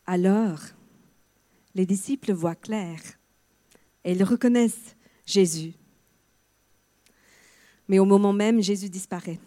Alors, 0.07 0.61
les 1.75 1.87
disciples 1.87 2.33
voient 2.33 2.55
clair 2.55 3.01
et 4.05 4.13
ils 4.13 4.25
reconnaissent 4.25 4.97
Jésus. 5.27 5.75
Mais 7.89 7.99
au 7.99 8.05
moment 8.05 8.33
même, 8.33 8.63
Jésus 8.63 8.89
disparaît. 8.89 9.41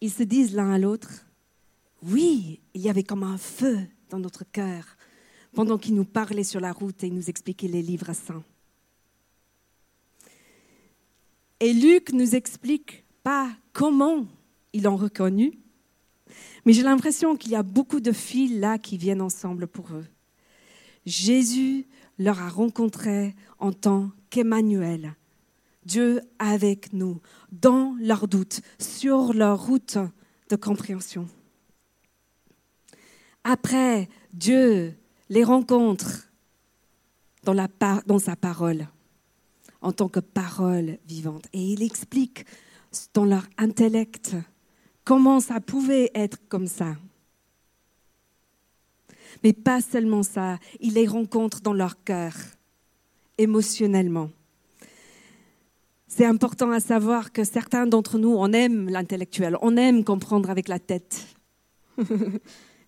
Ils 0.00 0.10
se 0.10 0.22
disent 0.22 0.54
l'un 0.54 0.72
à 0.72 0.78
l'autre, 0.78 1.26
oui, 2.02 2.60
il 2.74 2.80
y 2.80 2.90
avait 2.90 3.02
comme 3.02 3.22
un 3.22 3.38
feu 3.38 3.86
dans 4.10 4.18
notre 4.18 4.44
cœur 4.44 4.84
pendant 5.54 5.78
qu'il 5.78 5.94
nous 5.94 6.04
parlait 6.04 6.44
sur 6.44 6.60
la 6.60 6.72
route 6.72 7.02
et 7.02 7.10
nous 7.10 7.30
expliquait 7.30 7.68
les 7.68 7.82
livres 7.82 8.12
saints. 8.12 8.44
Et 11.60 11.72
Luc 11.72 12.12
nous 12.12 12.34
explique 12.34 13.04
pas 13.22 13.50
comment 13.72 14.26
ils 14.72 14.84
l'ont 14.84 14.96
reconnu, 14.96 15.58
mais 16.64 16.72
j'ai 16.72 16.82
l'impression 16.82 17.36
qu'il 17.36 17.52
y 17.52 17.56
a 17.56 17.62
beaucoup 17.62 18.00
de 18.00 18.12
fils 18.12 18.58
là 18.58 18.78
qui 18.78 18.96
viennent 18.96 19.20
ensemble 19.20 19.66
pour 19.66 19.92
eux. 19.92 20.06
Jésus 21.06 21.86
leur 22.18 22.40
a 22.40 22.48
rencontré 22.48 23.34
en 23.58 23.72
tant 23.72 24.10
qu'Emmanuel, 24.30 25.14
Dieu 25.84 26.20
avec 26.38 26.92
nous, 26.92 27.20
dans 27.50 27.96
leurs 28.00 28.28
doutes, 28.28 28.60
sur 28.78 29.32
leur 29.32 29.66
route 29.66 29.98
de 30.48 30.56
compréhension. 30.56 31.26
Après, 33.44 34.08
Dieu 34.32 34.94
les 35.28 35.44
rencontre 35.44 36.28
dans, 37.44 38.18
sa 38.18 38.36
parole, 38.36 38.86
en 39.80 39.92
tant 39.92 40.08
que 40.08 40.20
parole 40.20 40.98
vivante. 41.06 41.46
Et 41.52 41.72
il 41.72 41.82
explique 41.82 42.44
dans 43.14 43.24
leur 43.24 43.46
intellect 43.56 44.36
comment 45.04 45.40
ça 45.40 45.60
pouvait 45.60 46.10
être 46.14 46.38
comme 46.48 46.66
ça. 46.66 46.96
Mais 49.42 49.52
pas 49.52 49.80
seulement 49.80 50.22
ça, 50.22 50.58
il 50.80 50.94
les 50.94 51.06
rencontre 51.06 51.60
dans 51.60 51.72
leur 51.72 52.02
cœur, 52.04 52.34
émotionnellement. 53.38 54.30
C'est 56.08 56.26
important 56.26 56.72
à 56.72 56.80
savoir 56.80 57.32
que 57.32 57.44
certains 57.44 57.86
d'entre 57.86 58.18
nous, 58.18 58.34
on 58.34 58.52
aime 58.52 58.90
l'intellectuel, 58.90 59.56
on 59.62 59.76
aime 59.76 60.04
comprendre 60.04 60.50
avec 60.50 60.68
la 60.68 60.80
tête. 60.80 61.24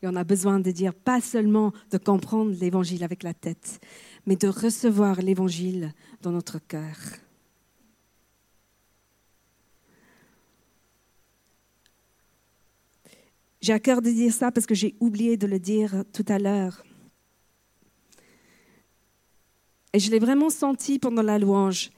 Et 0.03 0.09
on 0.09 0.17
a 0.17 0.25
besoin 0.25 0.59
de 0.59 0.71
dire 0.73 0.95
pas 0.95 1.21
seulement 1.21 1.73
de 1.91 1.99
comprendre 1.99 2.51
l'évangile 2.61 3.05
avec 3.05 3.23
la 3.23 3.35
tête, 3.35 3.81
mais 4.27 4.35
de 4.35 4.49
recevoir 4.49 5.23
l'évangile 5.23 5.95
dans 6.23 6.33
notre 6.33 6.59
cœur. 6.59 6.97
J'ai 13.61 13.73
à 13.73 13.79
cœur 13.79 14.03
de 14.03 14.11
dire 14.11 14.33
ça 14.33 14.51
parce 14.51 14.67
que 14.67 14.75
j'ai 14.75 14.97
oublié 14.99 15.37
de 15.37 15.47
le 15.47 15.61
dire 15.61 16.03
tout 16.13 16.25
à 16.27 16.41
l'heure. 16.41 16.83
Et 19.93 20.01
je 20.01 20.11
l'ai 20.11 20.19
vraiment 20.19 20.51
senti 20.51 20.99
pendant 20.99 21.23
la 21.23 21.39
louange. 21.39 21.93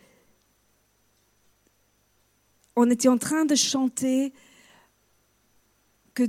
On 2.77 2.91
était 2.91 3.09
en 3.09 3.17
train 3.17 3.47
de 3.47 3.55
chanter 3.55 4.35
que 6.13 6.25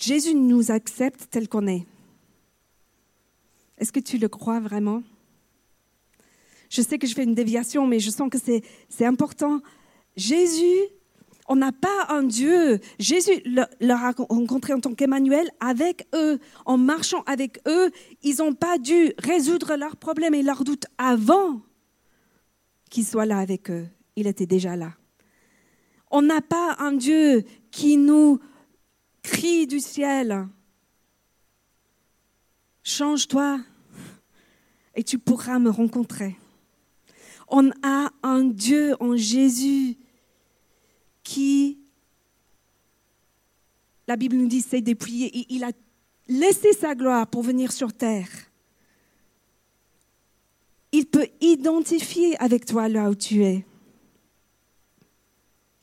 Jésus 0.00 0.34
nous 0.34 0.70
accepte 0.70 1.28
tel 1.30 1.48
qu'on 1.48 1.66
est. 1.66 1.86
Est-ce 3.78 3.92
que 3.92 4.00
tu 4.00 4.18
le 4.18 4.28
crois 4.28 4.60
vraiment? 4.60 5.02
Je 6.68 6.82
sais 6.82 6.98
que 6.98 7.06
je 7.06 7.14
fais 7.14 7.24
une 7.24 7.34
déviation, 7.34 7.86
mais 7.86 8.00
je 8.00 8.10
sens 8.10 8.30
que 8.30 8.38
c'est 8.38 9.04
important. 9.04 9.60
Jésus 10.16 10.78
on 11.52 11.56
n'a 11.56 11.72
pas 11.72 12.06
un 12.10 12.22
Dieu. 12.22 12.78
Jésus 13.00 13.42
leur 13.44 14.04
a 14.04 14.12
rencontré 14.12 14.72
en 14.72 14.78
tant 14.78 14.94
qu'Emmanuel 14.94 15.50
avec 15.58 16.06
eux, 16.14 16.38
en 16.64 16.78
marchant 16.78 17.24
avec 17.26 17.60
eux. 17.66 17.90
Ils 18.22 18.36
n'ont 18.36 18.54
pas 18.54 18.78
dû 18.78 19.12
résoudre 19.18 19.74
leurs 19.74 19.96
problèmes 19.96 20.34
et 20.34 20.44
leurs 20.44 20.62
doutes 20.62 20.86
avant 20.96 21.60
qu'il 22.88 23.04
soit 23.04 23.26
là 23.26 23.38
avec 23.38 23.68
eux. 23.68 23.88
Il 24.14 24.28
était 24.28 24.46
déjà 24.46 24.76
là. 24.76 24.92
On 26.12 26.22
n'a 26.22 26.40
pas 26.40 26.76
un 26.78 26.92
Dieu 26.92 27.42
qui 27.72 27.96
nous 27.96 28.38
crie 29.40 29.66
du 29.66 29.80
ciel. 29.80 30.46
Change-toi 32.82 33.60
et 34.94 35.02
tu 35.02 35.18
pourras 35.18 35.58
me 35.58 35.70
rencontrer. 35.70 36.36
On 37.48 37.70
a 37.82 38.10
un 38.22 38.44
Dieu 38.44 38.94
en 39.00 39.16
Jésus 39.16 39.96
qui, 41.22 41.78
la 44.06 44.16
Bible 44.16 44.36
nous 44.36 44.46
dit, 44.46 44.60
s'est 44.60 44.82
dépouillé. 44.82 45.46
Il 45.48 45.64
a 45.64 45.72
laissé 46.28 46.74
sa 46.74 46.94
gloire 46.94 47.26
pour 47.26 47.42
venir 47.42 47.72
sur 47.72 47.94
terre. 47.94 48.28
Il 50.92 51.06
peut 51.06 51.28
identifier 51.40 52.36
avec 52.42 52.66
toi 52.66 52.90
là 52.90 53.08
où 53.08 53.14
tu 53.14 53.42
es, 53.42 53.64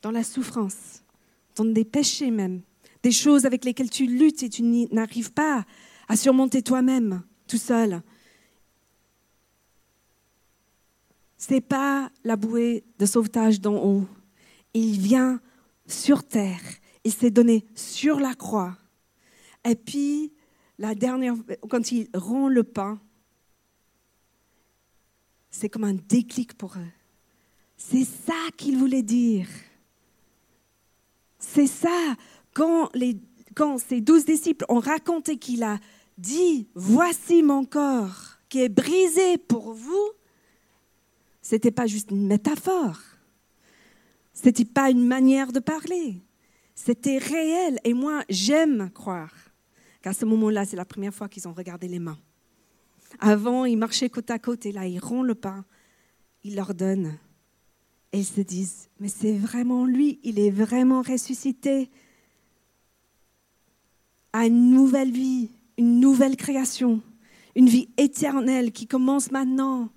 dans 0.00 0.12
la 0.12 0.22
souffrance, 0.22 1.02
dans 1.56 1.64
des 1.64 1.84
péchés 1.84 2.30
même, 2.30 2.62
des 3.02 3.12
choses 3.12 3.46
avec 3.46 3.64
lesquelles 3.64 3.90
tu 3.90 4.06
luttes 4.06 4.42
et 4.42 4.48
tu 4.48 4.62
n'arrives 4.62 5.32
pas 5.32 5.64
à 6.08 6.16
surmonter 6.16 6.62
toi-même 6.62 7.22
tout 7.46 7.58
seul. 7.58 8.02
C'est 11.36 11.60
pas 11.60 12.10
la 12.24 12.36
bouée 12.36 12.84
de 12.98 13.06
sauvetage 13.06 13.60
d'en 13.60 13.76
haut 13.76 14.06
il 14.74 14.98
vient 14.98 15.40
sur 15.86 16.24
terre. 16.24 16.60
Il 17.04 17.12
s'est 17.12 17.30
donné 17.30 17.66
sur 17.74 18.20
la 18.20 18.34
croix. 18.34 18.76
Et 19.64 19.74
puis, 19.74 20.32
la 20.78 20.94
dernière, 20.94 21.34
quand 21.68 21.90
il 21.92 22.08
rend 22.14 22.48
le 22.48 22.62
pain, 22.64 23.00
c'est 25.50 25.68
comme 25.68 25.84
un 25.84 25.94
déclic 25.94 26.54
pour 26.54 26.76
eux. 26.76 26.92
C'est 27.76 28.04
ça 28.04 28.34
qu'il 28.56 28.76
voulait 28.76 29.02
dire. 29.02 29.48
C'est 31.38 31.66
ça. 31.66 32.16
Quand, 33.54 33.78
ces 33.78 34.00
douze 34.00 34.24
disciples 34.24 34.64
ont 34.68 34.80
raconté 34.80 35.36
qu'il 35.36 35.62
a 35.62 35.78
dit, 36.16 36.68
voici 36.74 37.42
mon 37.42 37.64
corps 37.64 38.38
qui 38.48 38.62
est 38.62 38.68
brisé 38.68 39.38
pour 39.38 39.72
vous, 39.72 40.10
ce 41.40 41.54
n'était 41.54 41.70
pas 41.70 41.86
juste 41.86 42.10
une 42.10 42.26
métaphore. 42.26 42.98
Ce 44.34 44.46
n'était 44.46 44.64
pas 44.64 44.90
une 44.90 45.06
manière 45.06 45.52
de 45.52 45.60
parler. 45.60 46.20
C'était 46.74 47.18
réel. 47.18 47.78
Et 47.84 47.94
moi, 47.94 48.22
j'aime 48.28 48.90
croire 48.90 49.32
qu'à 50.02 50.12
ce 50.12 50.24
moment-là, 50.24 50.64
c'est 50.64 50.76
la 50.76 50.84
première 50.84 51.14
fois 51.14 51.28
qu'ils 51.28 51.46
ont 51.46 51.52
regardé 51.52 51.86
les 51.88 51.98
mains. 51.98 52.18
Avant, 53.20 53.64
ils 53.64 53.78
marchaient 53.78 54.10
côte 54.10 54.30
à 54.30 54.38
côte 54.38 54.66
et 54.66 54.72
là, 54.72 54.86
ils 54.86 54.98
rendent 54.98 55.26
le 55.26 55.34
pain. 55.34 55.64
Ils 56.42 56.56
leur 56.56 56.74
donnent. 56.74 57.18
Et 58.12 58.18
ils 58.18 58.24
se 58.24 58.40
disent, 58.40 58.88
mais 59.00 59.08
c'est 59.08 59.36
vraiment 59.36 59.84
lui, 59.84 60.18
il 60.22 60.38
est 60.38 60.50
vraiment 60.50 61.02
ressuscité 61.02 61.90
à 64.32 64.46
une 64.46 64.70
nouvelle 64.70 65.10
vie, 65.10 65.50
une 65.76 66.00
nouvelle 66.00 66.36
création, 66.36 67.00
une 67.54 67.68
vie 67.68 67.88
éternelle 67.96 68.72
qui 68.72 68.86
commence 68.86 69.30
maintenant. 69.30 69.88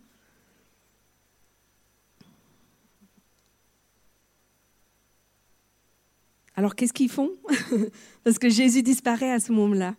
Alors 6.55 6.75
qu'est-ce 6.75 6.93
qu'ils 6.93 7.09
font? 7.09 7.31
Parce 8.23 8.37
que 8.37 8.49
Jésus 8.49 8.83
disparaît 8.83 9.31
à 9.31 9.39
ce 9.39 9.51
moment-là. 9.51 9.95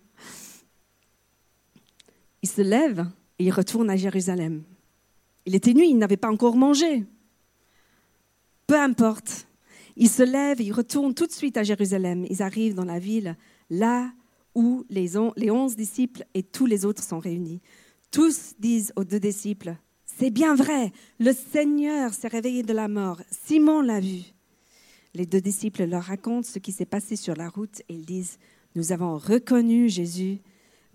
Ils 2.42 2.48
se 2.48 2.62
lèvent 2.62 3.06
et 3.38 3.44
ils 3.44 3.50
retournent 3.50 3.90
à 3.90 3.96
Jérusalem. 3.96 4.62
Il 5.46 5.54
était 5.54 5.74
nuit, 5.74 5.90
ils 5.90 5.98
n'avaient 5.98 6.16
pas 6.16 6.30
encore 6.30 6.56
mangé. 6.56 7.04
Peu 8.66 8.78
importe. 8.78 9.48
Ils 9.96 10.08
se 10.08 10.22
lèvent, 10.22 10.60
ils 10.60 10.72
retournent 10.72 11.14
tout 11.14 11.26
de 11.26 11.32
suite 11.32 11.56
à 11.56 11.62
Jérusalem. 11.62 12.24
Ils 12.30 12.42
arrivent 12.42 12.74
dans 12.74 12.84
la 12.84 12.98
ville, 12.98 13.36
là 13.68 14.12
où 14.54 14.84
les, 14.90 15.16
onze 15.16 15.76
disciples 15.76 16.24
et 16.34 16.42
tous 16.42 16.66
les 16.66 16.84
autres 16.84 17.02
sont 17.02 17.18
réunis. 17.18 17.60
Tous 18.10 18.54
disent 18.58 18.92
aux 18.96 19.04
deux 19.04 19.20
disciples, 19.20 19.76
c'est 20.04 20.30
bien 20.30 20.54
vrai, 20.54 20.92
le 21.18 21.32
Seigneur 21.32 22.12
s'est 22.12 22.28
réveillé 22.28 22.62
de 22.62 22.72
la 22.72 22.88
mort. 22.88 23.20
Simon 23.30 23.80
l'a 23.80 24.00
vu. 24.00 24.22
Les 25.14 25.26
deux 25.26 25.40
disciples 25.40 25.84
leur 25.84 26.04
racontent 26.04 26.48
ce 26.48 26.58
qui 26.58 26.72
s'est 26.72 26.86
passé 26.86 27.16
sur 27.16 27.34
la 27.36 27.48
route 27.48 27.80
et 27.88 27.94
ils 27.94 28.04
disent, 28.04 28.38
nous 28.74 28.92
avons 28.92 29.16
reconnu 29.18 29.88
Jésus 29.88 30.38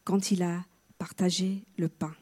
quand 0.03 0.31
il 0.31 0.43
a 0.43 0.65
partagé 0.97 1.63
le 1.77 1.89
pain. 1.89 2.13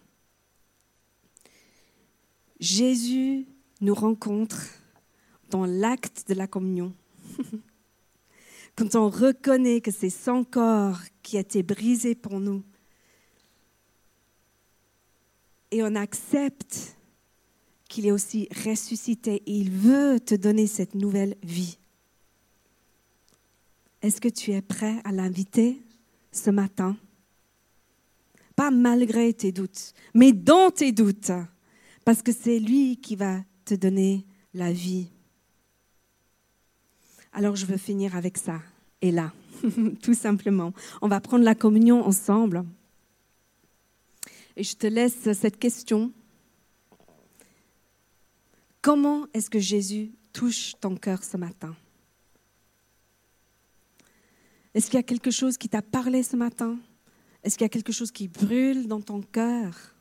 Jésus 2.59 3.45
nous 3.81 3.93
rencontre 3.93 4.61
dans 5.49 5.65
l'acte 5.65 6.25
de 6.27 6.33
la 6.33 6.47
communion. 6.47 6.93
Quand 8.75 8.95
on 8.95 9.09
reconnaît 9.09 9.79
que 9.81 9.91
c'est 9.91 10.09
son 10.09 10.43
corps 10.43 10.99
qui 11.23 11.37
a 11.37 11.41
été 11.41 11.63
brisé 11.63 12.13
pour 12.13 12.39
nous. 12.39 12.63
Et 15.71 15.81
on 15.81 15.95
accepte 15.95 16.97
qu'il 17.87 18.05
est 18.05 18.11
aussi 18.11 18.49
ressuscité 18.65 19.41
et 19.45 19.57
il 19.57 19.71
veut 19.71 20.19
te 20.19 20.35
donner 20.35 20.67
cette 20.67 20.95
nouvelle 20.95 21.35
vie. 21.43 21.77
Est-ce 24.01 24.21
que 24.21 24.29
tu 24.29 24.51
es 24.51 24.61
prêt 24.61 25.01
à 25.03 25.11
l'inviter 25.11 25.81
ce 26.31 26.49
matin? 26.49 26.97
Pas 28.55 28.71
malgré 28.71 29.33
tes 29.33 29.51
doutes, 29.51 29.93
mais 30.13 30.31
dans 30.31 30.69
tes 30.71 30.91
doutes, 30.91 31.31
parce 32.03 32.21
que 32.21 32.31
c'est 32.31 32.59
lui 32.59 32.97
qui 32.97 33.15
va 33.15 33.39
te 33.65 33.73
donner 33.73 34.25
la 34.53 34.71
vie. 34.71 35.09
Alors 37.37 37.57
je 37.57 37.65
veux 37.65 37.75
finir 37.75 38.15
avec 38.15 38.37
ça, 38.37 38.61
et 39.01 39.11
là, 39.11 39.33
tout 40.01 40.13
simplement. 40.13 40.73
On 41.01 41.09
va 41.09 41.19
prendre 41.19 41.43
la 41.43 41.53
communion 41.53 42.01
ensemble. 42.05 42.63
Et 44.55 44.63
je 44.63 44.73
te 44.77 44.87
laisse 44.87 45.33
cette 45.33 45.59
question. 45.59 46.13
Comment 48.81 49.27
est-ce 49.33 49.49
que 49.49 49.59
Jésus 49.59 50.11
touche 50.31 50.75
ton 50.79 50.95
cœur 50.95 51.25
ce 51.25 51.35
matin? 51.35 51.75
Est-ce 54.73 54.85
qu'il 54.85 54.95
y 54.95 54.99
a 54.99 55.03
quelque 55.03 55.31
chose 55.31 55.57
qui 55.57 55.67
t'a 55.67 55.81
parlé 55.81 56.23
ce 56.23 56.37
matin? 56.37 56.77
Est-ce 57.43 57.57
qu'il 57.57 57.65
y 57.65 57.67
a 57.67 57.69
quelque 57.69 57.91
chose 57.91 58.11
qui 58.11 58.29
brûle 58.29 58.87
dans 58.87 59.01
ton 59.01 59.21
cœur? 59.21 59.93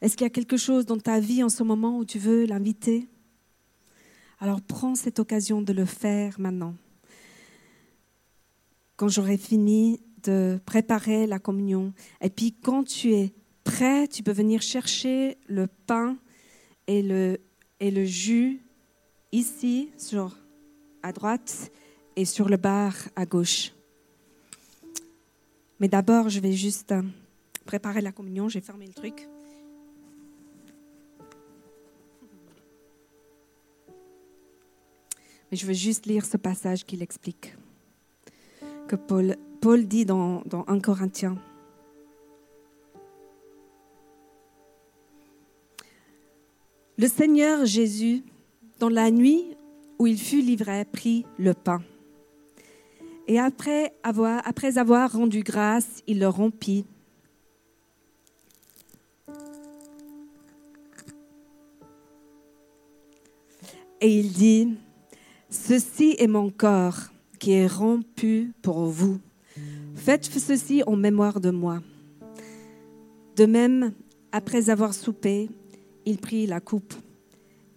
Est-ce 0.00 0.16
qu'il 0.16 0.24
y 0.24 0.26
a 0.26 0.30
quelque 0.30 0.56
chose 0.56 0.86
dans 0.86 0.98
ta 0.98 1.20
vie 1.20 1.44
en 1.44 1.50
ce 1.50 1.62
moment 1.62 1.98
où 1.98 2.06
tu 2.06 2.18
veux 2.18 2.46
l'inviter? 2.46 3.06
Alors 4.40 4.62
prends 4.62 4.94
cette 4.94 5.18
occasion 5.18 5.62
de 5.62 5.72
le 5.72 5.84
faire 5.84 6.40
maintenant. 6.40 6.74
Quand 8.96 9.08
j'aurai 9.08 9.36
fini 9.36 10.00
de 10.22 10.58
préparer 10.66 11.26
la 11.26 11.38
communion. 11.38 11.92
Et 12.20 12.30
puis 12.30 12.52
quand 12.52 12.84
tu 12.84 13.12
es 13.12 13.32
prêt, 13.64 14.08
tu 14.08 14.22
peux 14.22 14.32
venir 14.32 14.62
chercher 14.62 15.38
le 15.46 15.66
pain 15.66 16.16
et 16.86 17.02
le, 17.02 17.38
et 17.78 17.90
le 17.90 18.04
jus 18.04 18.60
ici, 19.32 19.90
sur, 19.96 20.36
à 21.02 21.12
droite, 21.12 21.70
et 22.16 22.24
sur 22.24 22.48
le 22.48 22.56
bar 22.56 22.94
à 23.16 23.26
gauche. 23.26 23.72
Mais 25.78 25.88
d'abord, 25.88 26.28
je 26.28 26.40
vais 26.40 26.52
juste 26.52 26.92
préparer 27.64 28.00
la 28.00 28.12
communion. 28.12 28.48
J'ai 28.48 28.60
fermé 28.60 28.86
le 28.86 28.92
truc. 28.92 29.28
Je 35.52 35.66
veux 35.66 35.72
juste 35.72 36.06
lire 36.06 36.24
ce 36.24 36.36
passage 36.36 36.84
qui 36.84 36.96
l'explique, 36.96 37.56
que 38.86 38.94
Paul 38.94 39.84
dit 39.84 40.04
dans, 40.04 40.42
dans 40.46 40.64
1 40.68 40.78
Corinthiens. 40.78 41.36
Le 46.96 47.08
Seigneur 47.08 47.64
Jésus, 47.64 48.22
dans 48.78 48.88
la 48.88 49.10
nuit 49.10 49.56
où 49.98 50.06
il 50.06 50.18
fut 50.18 50.40
livré, 50.40 50.84
prit 50.84 51.26
le 51.36 51.54
pain. 51.54 51.82
Et 53.26 53.38
après 53.38 53.92
avoir 54.04 55.12
rendu 55.12 55.42
grâce, 55.42 56.02
il 56.06 56.20
le 56.20 56.28
rompit. 56.28 56.84
Et 64.00 64.18
il 64.18 64.32
dit, 64.32 64.76
Ceci 65.50 66.14
est 66.18 66.28
mon 66.28 66.48
corps 66.48 67.10
qui 67.40 67.52
est 67.52 67.66
rompu 67.66 68.52
pour 68.62 68.86
vous. 68.86 69.18
Faites 69.96 70.24
ceci 70.24 70.84
en 70.86 70.94
mémoire 70.94 71.40
de 71.40 71.50
moi. 71.50 71.80
De 73.34 73.46
même, 73.46 73.92
après 74.30 74.70
avoir 74.70 74.94
soupé, 74.94 75.50
il 76.06 76.18
prit 76.18 76.46
la 76.46 76.60
coupe 76.60 76.94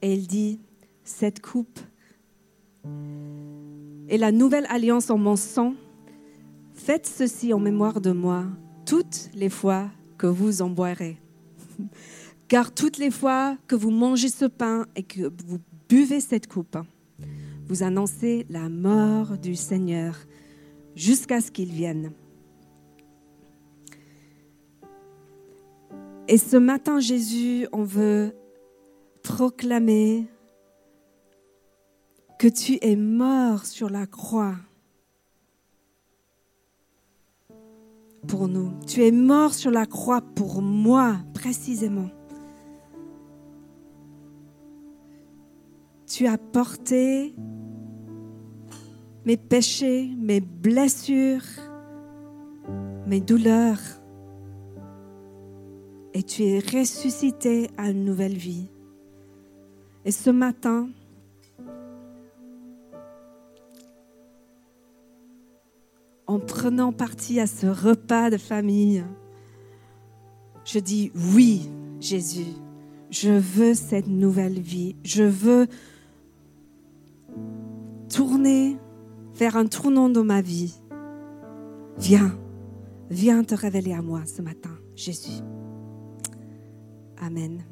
et 0.03 0.13
il 0.13 0.27
dit, 0.27 0.59
cette 1.03 1.41
coupe 1.41 1.79
est 4.07 4.17
la 4.17 4.31
nouvelle 4.31 4.67
alliance 4.69 5.09
en 5.09 5.17
mon 5.17 5.35
sang. 5.35 5.73
Faites 6.75 7.07
ceci 7.07 7.53
en 7.53 7.59
mémoire 7.59 8.01
de 8.01 8.11
moi 8.11 8.45
toutes 8.85 9.31
les 9.33 9.49
fois 9.49 9.89
que 10.19 10.27
vous 10.27 10.61
en 10.61 10.69
boirez. 10.69 11.17
Car 12.47 12.71
toutes 12.71 12.99
les 12.99 13.09
fois 13.09 13.57
que 13.65 13.75
vous 13.75 13.89
mangez 13.89 14.29
ce 14.29 14.45
pain 14.45 14.85
et 14.95 15.01
que 15.01 15.31
vous 15.47 15.59
buvez 15.89 16.19
cette 16.19 16.45
coupe, 16.45 16.77
vous 17.67 17.83
annoncez 17.83 18.45
la 18.49 18.69
mort 18.69 19.37
du 19.37 19.55
Seigneur 19.55 20.15
jusqu'à 20.95 21.41
ce 21.41 21.51
qu'il 21.51 21.71
vienne. 21.71 22.11
Et 26.27 26.37
ce 26.37 26.57
matin, 26.57 26.99
Jésus, 26.99 27.67
on 27.73 27.83
veut 27.83 28.33
proclamer 29.23 30.27
que 32.39 32.47
tu 32.47 32.77
es 32.81 32.95
mort 32.95 33.65
sur 33.65 33.89
la 33.89 34.05
croix 34.05 34.55
pour 38.27 38.47
nous. 38.47 38.71
Tu 38.87 39.03
es 39.03 39.11
mort 39.11 39.53
sur 39.53 39.71
la 39.71 39.85
croix 39.85 40.21
pour 40.21 40.61
moi, 40.61 41.17
précisément. 41.33 42.09
Tu 46.15 46.27
as 46.27 46.37
porté 46.37 47.33
mes 49.25 49.35
péchés, 49.35 50.11
mes 50.15 50.41
blessures, 50.41 51.41
mes 53.07 53.19
douleurs. 53.19 53.79
Et 56.13 56.21
tu 56.21 56.43
es 56.43 56.59
ressuscité 56.59 57.71
à 57.77 57.89
une 57.89 58.05
nouvelle 58.05 58.37
vie. 58.37 58.67
Et 60.05 60.11
ce 60.11 60.29
matin, 60.29 60.87
en 66.27 66.37
prenant 66.37 66.93
partie 66.93 67.39
à 67.39 67.47
ce 67.47 67.65
repas 67.65 68.29
de 68.29 68.37
famille, 68.37 69.03
je 70.63 70.77
dis 70.77 71.11
oui, 71.33 71.71
Jésus, 71.99 72.53
je 73.09 73.31
veux 73.31 73.73
cette 73.73 74.07
nouvelle 74.07 74.59
vie. 74.59 74.95
Je 75.03 75.23
veux 75.23 75.67
tourner 78.09 78.77
faire 79.33 79.57
un 79.57 79.65
tournant 79.65 80.09
dans 80.09 80.23
ma 80.23 80.41
vie. 80.41 80.75
Viens, 81.97 82.37
viens 83.09 83.43
te 83.43 83.55
révéler 83.55 83.93
à 83.93 84.01
moi 84.01 84.21
ce 84.25 84.41
matin, 84.41 84.77
Jésus. 84.95 85.41
Amen. 87.17 87.63